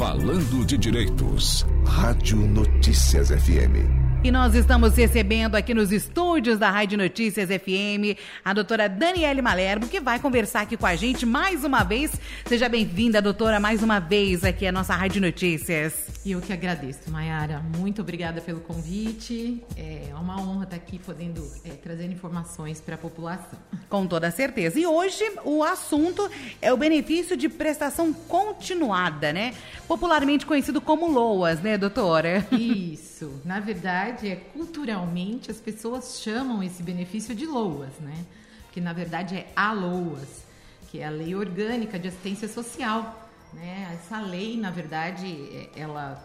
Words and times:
Falando 0.00 0.64
de 0.64 0.78
Direitos. 0.78 1.66
Rádio 1.84 2.38
Notícias 2.38 3.28
FM. 3.28 3.84
E 4.24 4.30
nós 4.30 4.54
estamos 4.54 4.96
recebendo 4.96 5.56
aqui 5.56 5.74
nos 5.74 5.92
estúdios 5.92 6.58
da 6.58 6.70
Rádio 6.70 6.96
Notícias 6.96 7.50
FM 7.50 8.16
a 8.42 8.54
doutora 8.54 8.88
Daniele 8.88 9.42
Malerbo, 9.42 9.88
que 9.88 10.00
vai 10.00 10.18
conversar 10.18 10.62
aqui 10.62 10.74
com 10.74 10.86
a 10.86 10.96
gente 10.96 11.26
mais 11.26 11.64
uma 11.64 11.84
vez. 11.84 12.12
Seja 12.46 12.66
bem-vinda, 12.66 13.20
doutora, 13.20 13.60
mais 13.60 13.82
uma 13.82 13.98
vez 13.98 14.42
aqui 14.42 14.66
à 14.66 14.72
nossa 14.72 14.94
Rádio 14.94 15.20
Notícias. 15.20 16.19
Eu 16.24 16.40
que 16.40 16.52
agradeço, 16.52 17.10
Mayara. 17.10 17.60
Muito 17.78 18.02
obrigada 18.02 18.40
pelo 18.40 18.60
convite. 18.60 19.62
É 19.76 20.12
uma 20.20 20.40
honra 20.40 20.64
estar 20.64 20.76
aqui 20.76 20.98
podendo 20.98 21.50
é, 21.64 21.70
trazer 21.70 22.10
informações 22.10 22.80
para 22.80 22.94
a 22.94 22.98
população. 22.98 23.58
Com 23.88 24.06
toda 24.06 24.30
certeza. 24.30 24.78
E 24.78 24.86
hoje 24.86 25.24
o 25.44 25.64
assunto 25.64 26.30
é 26.60 26.72
o 26.72 26.76
benefício 26.76 27.36
de 27.36 27.48
prestação 27.48 28.12
continuada, 28.12 29.32
né? 29.32 29.54
Popularmente 29.88 30.44
conhecido 30.44 30.80
como 30.80 31.10
LOAS, 31.10 31.60
né, 31.60 31.78
doutora? 31.78 32.46
Isso. 32.52 33.40
Na 33.44 33.60
verdade, 33.60 33.80
verdade, 33.80 34.28
é 34.28 34.36
culturalmente 34.36 35.50
as 35.50 35.58
pessoas 35.58 36.20
chamam 36.22 36.62
esse 36.62 36.82
benefício 36.82 37.34
de 37.34 37.46
LOAS, 37.46 37.98
né? 38.00 38.24
Que 38.72 38.80
na 38.80 38.92
verdade 38.92 39.36
é 39.36 39.46
a 39.56 39.72
LOAS, 39.72 40.44
que 40.90 41.00
é 41.00 41.06
a 41.06 41.10
Lei 41.10 41.34
Orgânica 41.34 41.98
de 41.98 42.08
Assistência 42.08 42.46
Social. 42.46 43.19
Né? 43.52 43.90
Essa 43.94 44.20
lei, 44.20 44.56
na 44.56 44.70
verdade, 44.70 45.26
é, 45.26 45.70
ela 45.76 46.22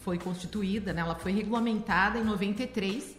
foi 0.00 0.18
constituída, 0.18 0.92
né? 0.92 1.00
ela 1.00 1.14
foi 1.14 1.32
regulamentada 1.32 2.18
em 2.18 2.24
93 2.24 3.16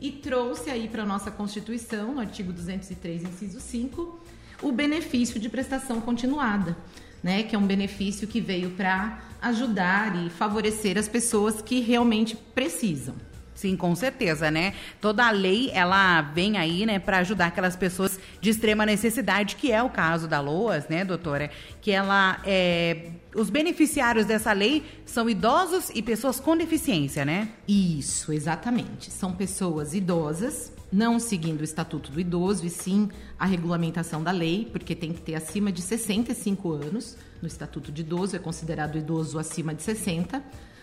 e 0.00 0.10
trouxe 0.10 0.70
aí 0.70 0.88
para 0.88 1.02
a 1.02 1.06
nossa 1.06 1.30
Constituição, 1.30 2.14
no 2.14 2.20
artigo 2.20 2.52
203, 2.52 3.24
inciso 3.24 3.60
5, 3.60 4.20
o 4.62 4.72
benefício 4.72 5.38
de 5.38 5.48
prestação 5.48 6.00
continuada 6.00 6.76
né? 7.22 7.42
Que 7.42 7.54
é 7.54 7.58
um 7.58 7.66
benefício 7.66 8.26
que 8.26 8.40
veio 8.40 8.70
para 8.70 9.20
ajudar 9.40 10.16
e 10.16 10.30
favorecer 10.30 10.98
as 10.98 11.08
pessoas 11.08 11.62
que 11.62 11.80
realmente 11.80 12.36
precisam. 12.36 13.14
Sim, 13.54 13.76
com 13.76 13.94
certeza, 13.94 14.50
né? 14.50 14.72
Toda 15.00 15.26
a 15.26 15.30
lei, 15.30 15.70
ela 15.74 16.22
vem 16.22 16.56
aí, 16.56 16.86
né, 16.86 16.98
para 16.98 17.18
ajudar 17.18 17.46
aquelas 17.48 17.76
pessoas 17.76 18.09
de 18.40 18.50
extrema 18.50 18.86
necessidade, 18.86 19.56
que 19.56 19.70
é 19.70 19.82
o 19.82 19.90
caso 19.90 20.26
da 20.26 20.40
LOAS, 20.40 20.88
né, 20.88 21.04
doutora? 21.04 21.50
Que 21.80 21.90
ela, 21.90 22.40
é... 22.44 23.10
os 23.34 23.50
beneficiários 23.50 24.26
dessa 24.26 24.52
lei 24.52 24.84
são 25.04 25.28
idosos 25.28 25.90
e 25.94 26.02
pessoas 26.02 26.40
com 26.40 26.56
deficiência, 26.56 27.24
né? 27.24 27.48
Isso, 27.68 28.32
exatamente. 28.32 29.10
São 29.10 29.32
pessoas 29.32 29.94
idosas, 29.94 30.72
não 30.92 31.18
seguindo 31.18 31.60
o 31.60 31.64
Estatuto 31.64 32.10
do 32.10 32.20
Idoso, 32.20 32.66
e 32.66 32.70
sim 32.70 33.08
a 33.38 33.46
regulamentação 33.46 34.22
da 34.22 34.30
lei, 34.30 34.68
porque 34.72 34.94
tem 34.94 35.12
que 35.12 35.20
ter 35.20 35.34
acima 35.34 35.70
de 35.70 35.82
65 35.82 36.72
anos. 36.72 37.16
No 37.40 37.48
Estatuto 37.48 37.92
de 37.92 38.02
Idoso 38.02 38.36
é 38.36 38.38
considerado 38.38 38.98
idoso 38.98 39.38
acima 39.38 39.74
de 39.74 39.82
60 39.82 40.42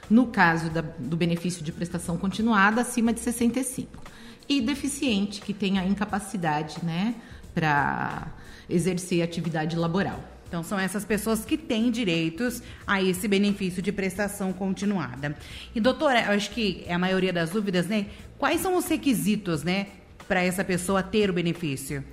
no 0.10 0.28
caso 0.28 0.70
da, 0.70 0.82
do 0.82 1.18
benefício 1.18 1.64
de 1.64 1.72
prestação 1.72 2.18
continuada, 2.18 2.82
acima 2.82 3.12
de 3.14 3.20
65. 3.20 4.02
E 4.48 4.62
deficiente, 4.62 5.42
que 5.42 5.54
tenha 5.54 5.86
incapacidade 5.86 6.78
né, 6.84 7.16
para 7.58 8.28
exercer 8.70 9.24
atividade 9.24 9.76
laboral. 9.76 10.24
Então, 10.48 10.64
são 10.64 10.78
essas 10.80 11.04
pessoas 11.04 11.44
que 11.44 11.58
têm 11.58 11.90
direitos 11.90 12.62
a 12.86 13.02
esse 13.02 13.28
benefício 13.28 13.82
de 13.82 13.92
prestação 13.92 14.54
continuada. 14.54 15.36
E, 15.74 15.82
doutora, 15.82 16.22
eu 16.22 16.34
acho 16.34 16.52
que 16.52 16.84
é 16.86 16.94
a 16.94 17.00
maioria 17.00 17.34
das 17.34 17.50
dúvidas, 17.50 17.88
né? 17.88 18.06
Quais 18.38 18.62
são 18.62 18.78
os 18.78 18.88
requisitos, 18.88 19.64
né, 19.64 19.88
para 20.28 20.42
essa 20.44 20.64
pessoa 20.64 21.02
ter 21.02 21.32
o 21.32 21.34
benefício? 21.34 22.04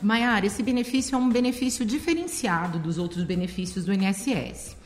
Maiara, 0.00 0.46
esse 0.46 0.62
benefício 0.62 1.14
é 1.14 1.18
um 1.18 1.28
benefício 1.28 1.84
diferenciado 1.84 2.78
dos 2.78 2.96
outros 2.96 3.22
benefícios 3.22 3.84
do 3.84 3.92
INSS 3.92 4.76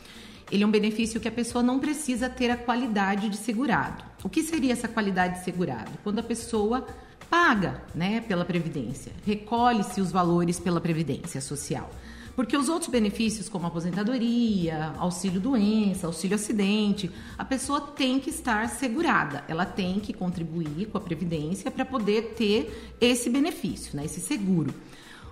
ele 0.50 0.64
é 0.64 0.66
um 0.66 0.70
benefício 0.70 1.20
que 1.20 1.28
a 1.28 1.32
pessoa 1.32 1.62
não 1.62 1.78
precisa 1.78 2.28
ter 2.28 2.50
a 2.50 2.56
qualidade 2.56 3.28
de 3.28 3.36
segurado. 3.36 4.02
O 4.24 4.28
que 4.28 4.42
seria 4.42 4.72
essa 4.72 4.88
qualidade 4.88 5.38
de 5.38 5.44
segurado? 5.44 5.90
Quando 6.02 6.18
a 6.20 6.22
pessoa 6.22 6.86
paga 7.30 7.82
né, 7.94 8.20
pela 8.20 8.44
Previdência, 8.44 9.12
recolhe-se 9.24 10.00
os 10.00 10.10
valores 10.10 10.58
pela 10.58 10.80
Previdência 10.80 11.40
Social. 11.40 11.90
Porque 12.34 12.56
os 12.56 12.68
outros 12.68 12.88
benefícios, 12.88 13.48
como 13.48 13.66
aposentadoria, 13.66 14.92
auxílio 14.96 15.40
doença, 15.40 16.06
auxílio 16.06 16.36
acidente, 16.36 17.10
a 17.36 17.44
pessoa 17.44 17.80
tem 17.80 18.20
que 18.20 18.30
estar 18.30 18.68
segurada, 18.68 19.42
ela 19.48 19.66
tem 19.66 19.98
que 19.98 20.12
contribuir 20.12 20.86
com 20.86 20.96
a 20.96 21.00
Previdência 21.00 21.68
para 21.68 21.84
poder 21.84 22.34
ter 22.36 22.94
esse 23.00 23.28
benefício, 23.28 23.96
né, 23.96 24.04
esse 24.04 24.20
seguro. 24.20 24.72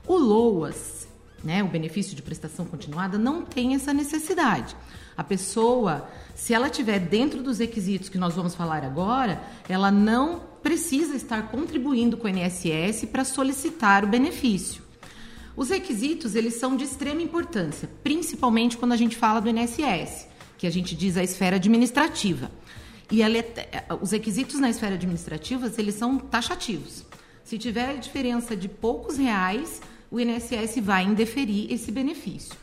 O 0.05 0.19
LOAS, 0.19 1.07
né, 1.43 1.63
o 1.63 1.69
benefício 1.69 2.15
de 2.15 2.23
prestação 2.23 2.65
continuada, 2.65 3.19
não 3.19 3.43
tem 3.43 3.75
essa 3.75 3.93
necessidade. 3.93 4.77
A 5.17 5.25
pessoa, 5.25 6.09
se 6.35 6.53
ela 6.53 6.69
tiver 6.69 6.99
dentro 6.99 7.43
dos 7.43 7.59
requisitos 7.59 8.09
que 8.09 8.19
nós 8.19 8.35
vamos 8.35 8.55
falar 8.55 8.85
agora, 8.85 9.41
ela 9.69 9.91
não 9.91 10.43
precisa 10.63 11.15
estar 11.15 11.49
contribuindo 11.49 12.17
com 12.17 12.27
o 12.27 12.31
INSS 12.31 13.07
para 13.11 13.25
solicitar 13.25 14.05
o 14.05 14.09
benefício. 14.09 14.83
Os 15.57 15.71
requisitos, 15.71 16.35
eles 16.35 16.55
são 16.55 16.77
de 16.77 16.85
extrema 16.85 17.23
importância, 17.23 17.89
principalmente 18.03 18.77
quando 18.77 18.93
a 18.93 18.97
gente 18.97 19.17
fala 19.17 19.41
do 19.41 19.49
INSS, 19.49 20.29
que 20.59 20.67
a 20.67 20.71
gente 20.71 20.95
diz 20.95 21.17
a 21.17 21.23
esfera 21.23 21.57
administrativa. 21.57 22.51
E 23.11 23.23
ela, 23.23 23.39
é, 23.39 23.87
os 24.01 24.11
requisitos 24.11 24.59
na 24.61 24.69
esfera 24.69 24.97
administrativa, 24.97 25.73
eles 25.79 25.95
são 25.95 26.19
taxativos. 26.19 27.05
Se 27.45 27.57
tiver 27.57 27.97
diferença 27.99 28.57
de 28.57 28.69
poucos 28.69 29.17
reais, 29.17 29.81
o 30.11 30.21
INSS 30.21 30.79
vai 30.81 31.05
indeferir 31.05 31.73
esse 31.73 31.91
benefício. 31.91 32.55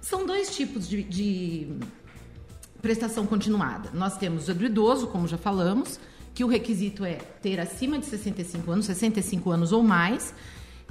São 0.00 0.24
dois 0.24 0.54
tipos 0.54 0.88
de, 0.88 1.02
de 1.02 1.68
prestação 2.80 3.26
continuada. 3.26 3.90
Nós 3.92 4.16
temos 4.16 4.48
o 4.48 4.54
do 4.54 4.64
idoso, 4.64 5.08
como 5.08 5.26
já 5.26 5.36
falamos, 5.36 5.98
que 6.34 6.44
o 6.44 6.46
requisito 6.46 7.04
é 7.04 7.14
ter 7.14 7.58
acima 7.58 7.98
de 7.98 8.06
65 8.06 8.70
anos, 8.70 8.86
65 8.86 9.50
anos 9.50 9.72
ou 9.72 9.82
mais, 9.82 10.32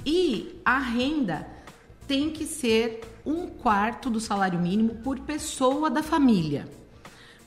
e 0.04 0.60
a 0.64 0.78
renda 0.78 1.46
tem 2.06 2.30
que 2.30 2.44
ser 2.46 3.00
um 3.24 3.46
quarto 3.46 4.08
do 4.08 4.20
salário 4.20 4.58
mínimo 4.58 4.96
por 4.96 5.18
pessoa 5.20 5.90
da 5.90 6.02
família. 6.02 6.68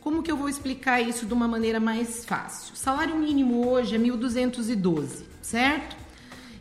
Como 0.02 0.24
que 0.24 0.32
eu 0.32 0.38
vou 0.38 0.50
explicar 0.50 1.00
isso 1.00 1.26
de 1.28 1.34
uma 1.34 1.48
maneira 1.48 1.80
mais 1.80 2.26
fácil? 2.26 2.76
Salário 2.76 3.16
mínimo 3.16 3.68
hoje 3.70 3.96
é 3.96 4.00
1.212, 4.00 5.24
certo? 5.42 6.01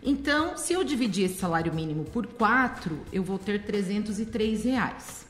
Então, 0.03 0.57
se 0.57 0.73
eu 0.73 0.83
dividir 0.83 1.27
esse 1.27 1.39
salário 1.39 1.75
mínimo 1.75 2.05
por 2.05 2.27
quatro, 2.27 2.99
eu 3.13 3.23
vou 3.23 3.39
ter 3.39 3.63
303 3.65 4.65
reais. 4.65 5.27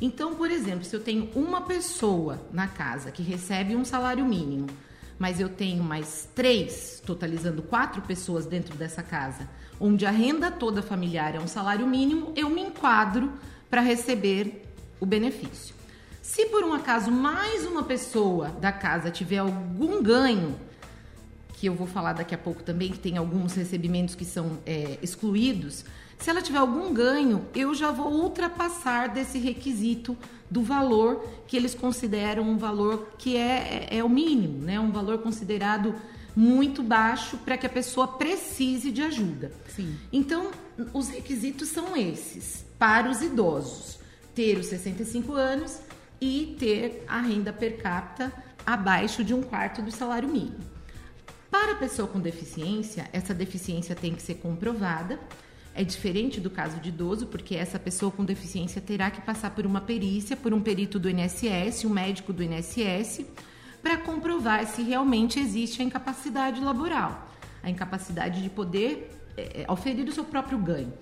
Então, 0.00 0.34
por 0.34 0.50
exemplo, 0.50 0.84
se 0.84 0.94
eu 0.94 1.00
tenho 1.00 1.30
uma 1.34 1.62
pessoa 1.62 2.40
na 2.52 2.68
casa 2.68 3.10
que 3.10 3.22
recebe 3.22 3.74
um 3.74 3.84
salário 3.84 4.24
mínimo, 4.24 4.66
mas 5.18 5.38
eu 5.38 5.48
tenho 5.48 5.82
mais 5.82 6.28
três, 6.34 7.02
totalizando 7.04 7.62
quatro 7.62 8.02
pessoas 8.02 8.46
dentro 8.46 8.76
dessa 8.76 9.02
casa, 9.02 9.48
onde 9.80 10.06
a 10.06 10.10
renda 10.10 10.50
toda 10.50 10.82
familiar 10.82 11.34
é 11.34 11.40
um 11.40 11.46
salário 11.46 11.86
mínimo, 11.86 12.32
eu 12.36 12.48
me 12.48 12.60
enquadro 12.60 13.32
para 13.68 13.80
receber 13.80 14.64
o 15.00 15.06
benefício. 15.06 15.74
Se 16.20 16.46
por 16.46 16.62
um 16.64 16.72
acaso 16.72 17.10
mais 17.10 17.66
uma 17.66 17.82
pessoa 17.82 18.48
da 18.48 18.70
casa 18.70 19.10
tiver 19.10 19.38
algum 19.38 20.02
ganho, 20.02 20.56
que 21.62 21.68
eu 21.68 21.76
vou 21.76 21.86
falar 21.86 22.14
daqui 22.14 22.34
a 22.34 22.38
pouco 22.38 22.60
também, 22.60 22.90
que 22.90 22.98
tem 22.98 23.16
alguns 23.16 23.54
recebimentos 23.54 24.16
que 24.16 24.24
são 24.24 24.58
é, 24.66 24.98
excluídos, 25.00 25.84
se 26.18 26.28
ela 26.28 26.42
tiver 26.42 26.58
algum 26.58 26.92
ganho, 26.92 27.46
eu 27.54 27.72
já 27.72 27.92
vou 27.92 28.12
ultrapassar 28.12 29.10
desse 29.10 29.38
requisito 29.38 30.18
do 30.50 30.60
valor 30.60 31.24
que 31.46 31.56
eles 31.56 31.72
consideram 31.72 32.42
um 32.42 32.58
valor 32.58 33.12
que 33.16 33.36
é, 33.36 33.86
é, 33.92 33.98
é 33.98 34.02
o 34.02 34.08
mínimo, 34.08 34.58
né? 34.58 34.80
um 34.80 34.90
valor 34.90 35.18
considerado 35.18 35.94
muito 36.34 36.82
baixo 36.82 37.36
para 37.36 37.56
que 37.56 37.64
a 37.64 37.70
pessoa 37.70 38.08
precise 38.08 38.90
de 38.90 39.02
ajuda. 39.02 39.52
Sim. 39.68 39.94
Então, 40.12 40.50
os 40.92 41.10
requisitos 41.10 41.68
são 41.68 41.96
esses 41.96 42.66
para 42.76 43.08
os 43.08 43.22
idosos: 43.22 44.00
ter 44.34 44.58
os 44.58 44.66
65 44.66 45.32
anos 45.32 45.78
e 46.20 46.56
ter 46.58 47.04
a 47.06 47.20
renda 47.20 47.52
per 47.52 47.80
capita 47.80 48.32
abaixo 48.66 49.22
de 49.22 49.32
um 49.32 49.42
quarto 49.42 49.80
do 49.80 49.92
salário 49.92 50.28
mínimo. 50.28 50.71
Para 51.52 51.72
a 51.72 51.74
pessoa 51.74 52.08
com 52.08 52.18
deficiência, 52.18 53.10
essa 53.12 53.34
deficiência 53.34 53.94
tem 53.94 54.14
que 54.14 54.22
ser 54.22 54.36
comprovada. 54.36 55.20
É 55.74 55.84
diferente 55.84 56.40
do 56.40 56.48
caso 56.48 56.80
de 56.80 56.88
idoso, 56.88 57.26
porque 57.26 57.54
essa 57.54 57.78
pessoa 57.78 58.10
com 58.10 58.24
deficiência 58.24 58.80
terá 58.80 59.10
que 59.10 59.20
passar 59.20 59.50
por 59.50 59.66
uma 59.66 59.82
perícia, 59.82 60.34
por 60.34 60.54
um 60.54 60.62
perito 60.62 60.98
do 60.98 61.10
INSS, 61.10 61.84
um 61.84 61.90
médico 61.90 62.32
do 62.32 62.42
INSS, 62.42 63.26
para 63.82 63.98
comprovar 63.98 64.66
se 64.66 64.80
realmente 64.80 65.38
existe 65.38 65.82
a 65.82 65.84
incapacidade 65.84 66.58
laboral, 66.58 67.28
a 67.62 67.68
incapacidade 67.68 68.42
de 68.42 68.48
poder 68.48 69.10
é, 69.36 69.66
oferir 69.68 70.08
o 70.08 70.12
seu 70.12 70.24
próprio 70.24 70.56
ganho. 70.56 70.94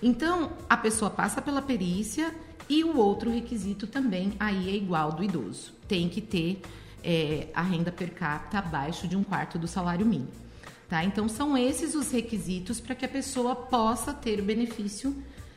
Então, 0.00 0.52
a 0.70 0.76
pessoa 0.76 1.10
passa 1.10 1.42
pela 1.42 1.60
perícia 1.60 2.32
e 2.68 2.84
o 2.84 2.96
outro 2.96 3.32
requisito 3.32 3.84
também 3.84 4.34
aí 4.38 4.70
é 4.70 4.76
igual 4.76 5.10
do 5.10 5.24
idoso. 5.24 5.72
Tem 5.88 6.08
que 6.08 6.20
ter 6.20 6.62
é, 7.02 7.48
a 7.54 7.62
renda 7.62 7.90
per 7.92 8.12
capita 8.12 8.58
abaixo 8.58 9.06
de 9.06 9.16
um 9.16 9.22
quarto 9.22 9.58
do 9.58 9.66
salário 9.66 10.04
mínimo. 10.04 10.32
Tá? 10.88 11.04
Então, 11.04 11.28
são 11.28 11.56
esses 11.56 11.94
os 11.94 12.10
requisitos 12.10 12.80
para 12.80 12.94
que 12.94 13.04
a 13.04 13.08
pessoa 13.08 13.54
possa 13.54 14.12
ter 14.12 14.40
o 14.40 14.42
benefício 14.42 15.14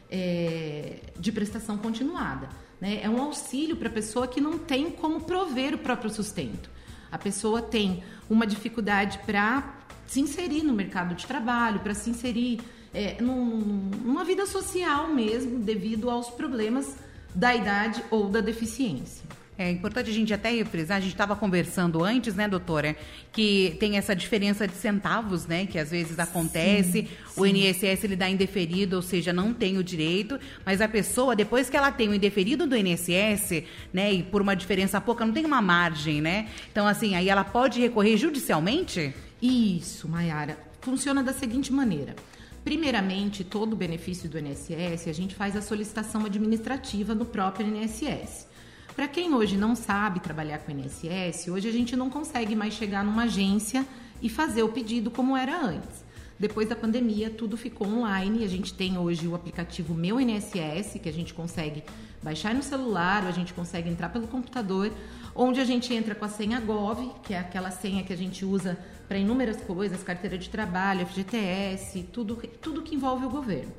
é, 0.09 0.99
de 1.17 1.31
prestação 1.31 1.77
continuada. 1.77 2.49
Né? 2.81 2.99
É 3.01 3.09
um 3.09 3.21
auxílio 3.21 3.77
para 3.77 3.88
a 3.88 3.91
pessoa 3.91 4.27
que 4.27 4.41
não 4.41 4.57
tem 4.57 4.91
como 4.91 5.21
prover 5.21 5.73
o 5.73 5.77
próprio 5.77 6.09
sustento. 6.09 6.69
A 7.11 7.17
pessoa 7.17 7.61
tem 7.61 8.03
uma 8.29 8.45
dificuldade 8.45 9.19
para 9.25 9.75
se 10.05 10.19
inserir 10.19 10.63
no 10.63 10.73
mercado 10.73 11.15
de 11.15 11.25
trabalho, 11.25 11.79
para 11.79 11.94
se 11.94 12.09
inserir 12.09 12.59
é, 12.94 13.21
num, 13.21 13.89
numa 14.03 14.25
vida 14.25 14.45
social 14.45 15.07
mesmo, 15.07 15.59
devido 15.59 16.09
aos 16.09 16.29
problemas 16.29 16.95
da 17.33 17.55
idade 17.55 18.03
ou 18.11 18.27
da 18.27 18.41
deficiência. 18.41 19.23
É 19.61 19.69
importante 19.69 20.09
a 20.09 20.13
gente 20.13 20.33
até 20.33 20.49
refrisar, 20.49 20.97
a 20.97 20.99
gente 20.99 21.11
estava 21.11 21.35
conversando 21.35 22.03
antes, 22.03 22.33
né, 22.33 22.47
doutora, 22.47 22.95
que 23.31 23.75
tem 23.79 23.97
essa 23.97 24.15
diferença 24.15 24.67
de 24.67 24.73
centavos, 24.73 25.45
né, 25.45 25.67
que 25.67 25.77
às 25.77 25.91
vezes 25.91 26.17
acontece, 26.17 27.03
sim, 27.03 27.07
o 27.37 27.45
INSS 27.45 28.03
ele 28.03 28.15
dá 28.15 28.27
indeferido, 28.27 28.95
ou 28.95 29.01
seja, 29.01 29.31
não 29.31 29.53
tem 29.53 29.77
o 29.77 29.83
direito, 29.83 30.39
mas 30.65 30.81
a 30.81 30.87
pessoa, 30.87 31.35
depois 31.35 31.69
que 31.69 31.77
ela 31.77 31.91
tem 31.91 32.09
o 32.09 32.13
indeferido 32.13 32.65
do 32.65 32.75
INSS, 32.75 33.63
né, 33.93 34.11
e 34.11 34.23
por 34.23 34.41
uma 34.41 34.55
diferença 34.55 34.99
pouca, 34.99 35.25
não 35.25 35.33
tem 35.33 35.45
uma 35.45 35.61
margem, 35.61 36.21
né? 36.21 36.47
Então, 36.71 36.87
assim, 36.87 37.15
aí 37.15 37.29
ela 37.29 37.43
pode 37.43 37.79
recorrer 37.79 38.17
judicialmente? 38.17 39.13
Isso, 39.41 40.07
Mayara. 40.07 40.57
Funciona 40.81 41.23
da 41.23 41.33
seguinte 41.33 41.71
maneira. 41.71 42.15
Primeiramente, 42.63 43.43
todo 43.43 43.73
o 43.73 43.75
benefício 43.75 44.29
do 44.29 44.37
INSS, 44.37 45.07
a 45.07 45.13
gente 45.13 45.33
faz 45.33 45.55
a 45.55 45.61
solicitação 45.61 46.25
administrativa 46.25 47.15
no 47.15 47.25
próprio 47.25 47.67
INSS. 47.67 48.50
Para 48.95 49.07
quem 49.07 49.33
hoje 49.33 49.55
não 49.55 49.75
sabe 49.75 50.19
trabalhar 50.19 50.59
com 50.59 50.71
o 50.71 50.75
INSS, 50.75 51.47
hoje 51.47 51.67
a 51.67 51.71
gente 51.71 51.95
não 51.95 52.09
consegue 52.09 52.55
mais 52.55 52.73
chegar 52.73 53.03
numa 53.03 53.23
agência 53.23 53.85
e 54.21 54.29
fazer 54.29 54.63
o 54.63 54.69
pedido 54.69 55.09
como 55.09 55.35
era 55.35 55.59
antes. 55.65 56.03
Depois 56.38 56.67
da 56.67 56.75
pandemia, 56.75 57.29
tudo 57.29 57.55
ficou 57.55 57.88
online. 57.88 58.43
A 58.43 58.47
gente 58.47 58.73
tem 58.73 58.97
hoje 58.97 59.27
o 59.27 59.35
aplicativo 59.35 59.93
Meu 59.93 60.19
INSS, 60.19 60.99
que 61.01 61.07
a 61.07 61.13
gente 61.13 61.33
consegue 61.33 61.83
baixar 62.21 62.53
no 62.53 62.61
celular, 62.61 63.25
a 63.25 63.31
gente 63.31 63.53
consegue 63.53 63.89
entrar 63.89 64.09
pelo 64.09 64.27
computador, 64.27 64.91
onde 65.33 65.59
a 65.59 65.63
gente 65.63 65.94
entra 65.94 66.13
com 66.13 66.25
a 66.25 66.29
senha 66.29 66.59
GOV, 66.59 67.11
que 67.23 67.33
é 67.33 67.39
aquela 67.39 67.71
senha 67.71 68.03
que 68.03 68.11
a 68.11 68.17
gente 68.17 68.44
usa 68.44 68.77
para 69.07 69.17
inúmeras 69.17 69.57
coisas, 69.61 70.03
carteira 70.03 70.37
de 70.37 70.49
trabalho, 70.49 71.05
FGTS, 71.05 72.03
tudo, 72.11 72.35
tudo 72.59 72.81
que 72.81 72.95
envolve 72.95 73.25
o 73.25 73.29
governo. 73.29 73.71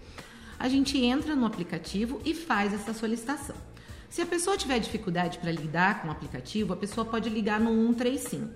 A 0.58 0.68
gente 0.68 0.96
entra 0.98 1.34
no 1.34 1.44
aplicativo 1.44 2.20
e 2.24 2.32
faz 2.32 2.72
essa 2.72 2.94
solicitação. 2.94 3.71
Se 4.12 4.20
a 4.20 4.26
pessoa 4.26 4.58
tiver 4.58 4.78
dificuldade 4.78 5.38
para 5.38 5.50
lidar 5.50 6.02
com 6.02 6.08
o 6.08 6.10
aplicativo, 6.10 6.74
a 6.74 6.76
pessoa 6.76 7.02
pode 7.02 7.30
ligar 7.30 7.58
no 7.58 7.70
135. 7.70 8.46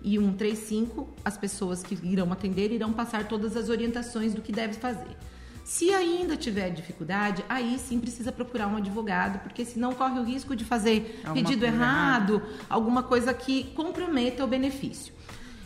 E 0.00 0.16
135, 0.16 1.08
as 1.24 1.36
pessoas 1.36 1.82
que 1.82 1.98
irão 2.06 2.32
atender 2.32 2.70
irão 2.70 2.92
passar 2.92 3.26
todas 3.26 3.56
as 3.56 3.68
orientações 3.68 4.32
do 4.32 4.40
que 4.40 4.52
deve 4.52 4.74
fazer. 4.74 5.16
Se 5.64 5.92
ainda 5.92 6.36
tiver 6.36 6.70
dificuldade, 6.70 7.44
aí 7.48 7.80
sim 7.80 7.98
precisa 7.98 8.30
procurar 8.30 8.68
um 8.68 8.76
advogado, 8.76 9.40
porque 9.40 9.64
senão 9.64 9.92
corre 9.92 10.20
o 10.20 10.22
risco 10.22 10.54
de 10.54 10.64
fazer 10.64 11.20
alguma 11.24 11.34
pedido 11.34 11.64
errado, 11.64 12.34
errado, 12.34 12.64
alguma 12.70 13.02
coisa 13.02 13.34
que 13.34 13.64
comprometa 13.74 14.44
o 14.44 14.46
benefício. 14.46 15.12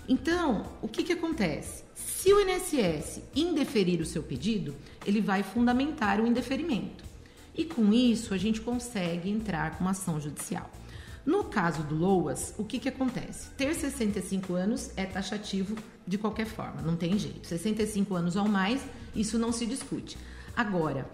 Então, 0.09 0.65
o 0.81 0.89
que, 0.89 1.03
que 1.03 1.13
acontece? 1.13 1.85
Se 1.95 2.33
o 2.33 2.41
INSS 2.41 3.21
indeferir 3.35 4.01
o 4.01 4.07
seu 4.07 4.23
pedido, 4.23 4.75
ele 5.05 5.21
vai 5.21 5.43
fundamentar 5.43 6.23
o 6.23 6.27
indeferimento. 6.27 7.06
E 7.57 7.65
com 7.65 7.93
isso 7.93 8.35
a 8.35 8.37
gente 8.37 8.61
consegue 8.61 9.31
entrar 9.31 9.77
com 9.77 9.85
uma 9.85 9.93
ação 9.93 10.21
judicial. 10.21 10.71
No 11.25 11.45
caso 11.45 11.83
do 11.83 11.97
LOAS, 11.97 12.55
o 12.57 12.65
que, 12.65 12.79
que 12.79 12.89
acontece? 12.89 13.51
Ter 13.57 13.75
65 13.75 14.55
anos 14.55 14.93
é 14.97 15.05
taxativo 15.07 15.75
de 16.07 16.19
qualquer 16.19 16.47
forma, 16.47 16.83
não 16.83 16.95
tem 16.95 17.19
jeito. 17.19 17.47
65 17.49 18.15
anos 18.15 18.37
ou 18.37 18.47
mais, 18.47 18.81
isso 19.15 19.39
não 19.39 19.51
se 19.51 19.67
discute. 19.67 20.17
Agora, 20.55 21.11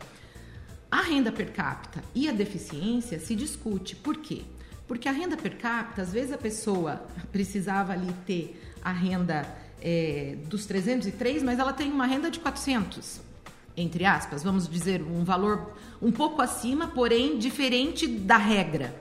a 0.91 1.01
renda 1.01 1.33
per 1.33 1.53
capita 1.53 2.05
e 2.15 2.29
a 2.29 2.33
deficiência 2.33 3.19
se 3.19 3.35
discute. 3.35 3.97
Por 3.97 4.19
quê? 4.19 4.43
Porque 4.87 5.09
a 5.09 5.13
renda 5.13 5.37
per 5.37 5.57
capita, 5.57 6.03
às 6.03 6.13
vezes 6.13 6.33
a 6.33 6.39
pessoa 6.39 7.07
precisava 7.31 7.95
ali 7.95 8.13
ter 8.27 8.61
a 8.85 8.93
renda 8.93 9.47
é, 9.81 10.37
dos 10.47 10.67
303, 10.67 11.43
mas 11.43 11.59
ela 11.59 11.73
tem 11.73 11.91
uma 11.91 12.05
renda 12.05 12.31
de 12.31 12.39
400 12.41 13.32
entre 13.77 14.05
aspas, 14.05 14.43
vamos 14.43 14.69
dizer, 14.69 15.03
um 15.03 15.25
valor 15.25 15.73
um 16.01 16.13
pouco 16.13 16.43
acima, 16.43 16.89
porém 16.89 17.39
diferente 17.39 18.07
da 18.07 18.37
regra. 18.37 18.95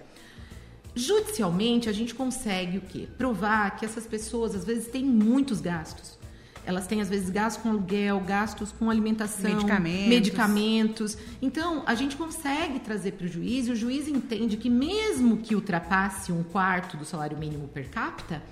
Judicialmente, 0.96 1.90
a 1.90 1.92
gente 1.92 2.14
consegue 2.14 2.78
o 2.78 2.82
quê? 2.82 3.08
Provar 3.18 3.78
que 3.78 3.86
essas 3.86 4.06
pessoas 4.06 4.56
às 4.56 4.66
vezes 4.66 4.88
têm 4.88 5.04
muitos 5.04 5.62
gastos. 5.62 6.20
Elas 6.66 6.86
têm 6.86 7.02
às 7.02 7.10
vezes 7.10 7.30
gastos 7.30 7.64
com 7.64 7.70
aluguel, 7.70 8.20
gastos 8.20 8.72
com 8.72 8.90
alimentação, 8.90 9.56
medicamentos. 9.56 10.08
medicamentos. 10.08 11.18
Então, 11.42 11.84
a 11.88 11.96
gente 11.96 12.16
consegue 12.16 12.80
trazer 12.80 13.14
para 13.14 13.26
o 13.26 13.28
juiz 13.28 13.68
e 13.68 13.72
o 13.72 13.76
juiz 13.76 14.08
entende 14.08 14.58
que 14.58 14.70
mesmo 14.70 15.38
que 15.38 15.56
ultrapasse 15.56 16.32
um 16.32 16.44
quarto 16.44 16.98
do 16.98 17.06
salário 17.06 17.38
mínimo 17.38 17.68
per 17.68 17.90
capita, 17.90 18.44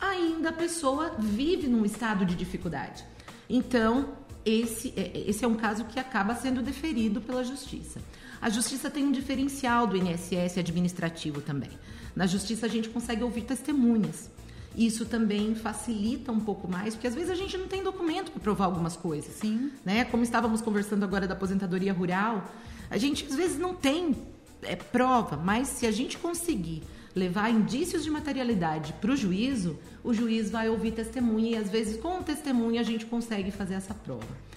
ainda 0.00 0.48
a 0.48 0.52
pessoa 0.52 1.14
vive 1.18 1.66
num 1.66 1.84
estado 1.84 2.24
de 2.24 2.34
dificuldade. 2.34 3.04
Então, 3.50 4.14
esse, 4.48 4.92
é, 4.96 5.24
esse 5.26 5.44
é 5.44 5.48
um 5.48 5.54
caso 5.54 5.84
que 5.84 5.98
acaba 5.98 6.34
sendo 6.34 6.62
deferido 6.62 7.20
pela 7.20 7.44
Justiça. 7.44 8.00
A 8.40 8.48
Justiça 8.48 8.88
tem 8.88 9.04
um 9.04 9.12
diferencial 9.12 9.86
do 9.86 9.96
INSS 9.96 10.58
administrativo 10.58 11.40
também. 11.40 11.70
Na 12.14 12.26
Justiça 12.26 12.66
a 12.66 12.68
gente 12.68 12.88
consegue 12.88 13.22
ouvir 13.22 13.42
testemunhas. 13.42 14.30
Isso 14.76 15.04
também 15.04 15.54
facilita 15.54 16.30
um 16.30 16.38
pouco 16.38 16.68
mais, 16.68 16.94
porque 16.94 17.08
às 17.08 17.14
vezes 17.14 17.30
a 17.30 17.34
gente 17.34 17.56
não 17.58 17.66
tem 17.66 17.82
documento 17.82 18.30
para 18.30 18.40
provar 18.40 18.66
algumas 18.66 18.96
coisas. 18.96 19.34
Sim. 19.34 19.72
Né? 19.84 20.04
Como 20.04 20.22
estávamos 20.22 20.60
conversando 20.60 21.02
agora 21.02 21.26
da 21.26 21.34
aposentadoria 21.34 21.92
rural, 21.92 22.48
a 22.88 22.96
gente 22.96 23.26
às 23.26 23.34
vezes 23.34 23.58
não 23.58 23.74
tem 23.74 24.16
é, 24.62 24.76
prova, 24.76 25.36
mas 25.36 25.68
se 25.68 25.86
a 25.86 25.90
gente 25.90 26.16
conseguir 26.16 26.82
levar 27.18 27.50
indícios 27.50 28.04
de 28.04 28.10
materialidade 28.10 28.92
para 29.00 29.12
o 29.12 29.16
juízo, 29.16 29.78
o 30.04 30.14
juiz 30.14 30.50
vai 30.50 30.68
ouvir 30.68 30.92
testemunha 30.92 31.50
e 31.50 31.56
às 31.56 31.68
vezes 31.68 32.00
com 32.00 32.20
o 32.20 32.22
testemunha 32.22 32.80
a 32.80 32.84
gente 32.84 33.04
consegue 33.04 33.50
fazer 33.50 33.74
essa 33.74 33.92
prova. 33.92 34.48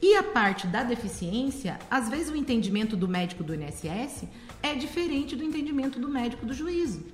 E 0.00 0.14
a 0.14 0.22
parte 0.22 0.66
da 0.66 0.82
deficiência, 0.82 1.78
às 1.90 2.08
vezes 2.08 2.30
o 2.30 2.36
entendimento 2.36 2.96
do 2.96 3.08
médico 3.08 3.44
do 3.44 3.54
INSS 3.54 4.24
é 4.62 4.74
diferente 4.74 5.36
do 5.36 5.44
entendimento 5.44 5.98
do 5.98 6.08
médico 6.08 6.46
do 6.46 6.54
juízo. 6.54 7.04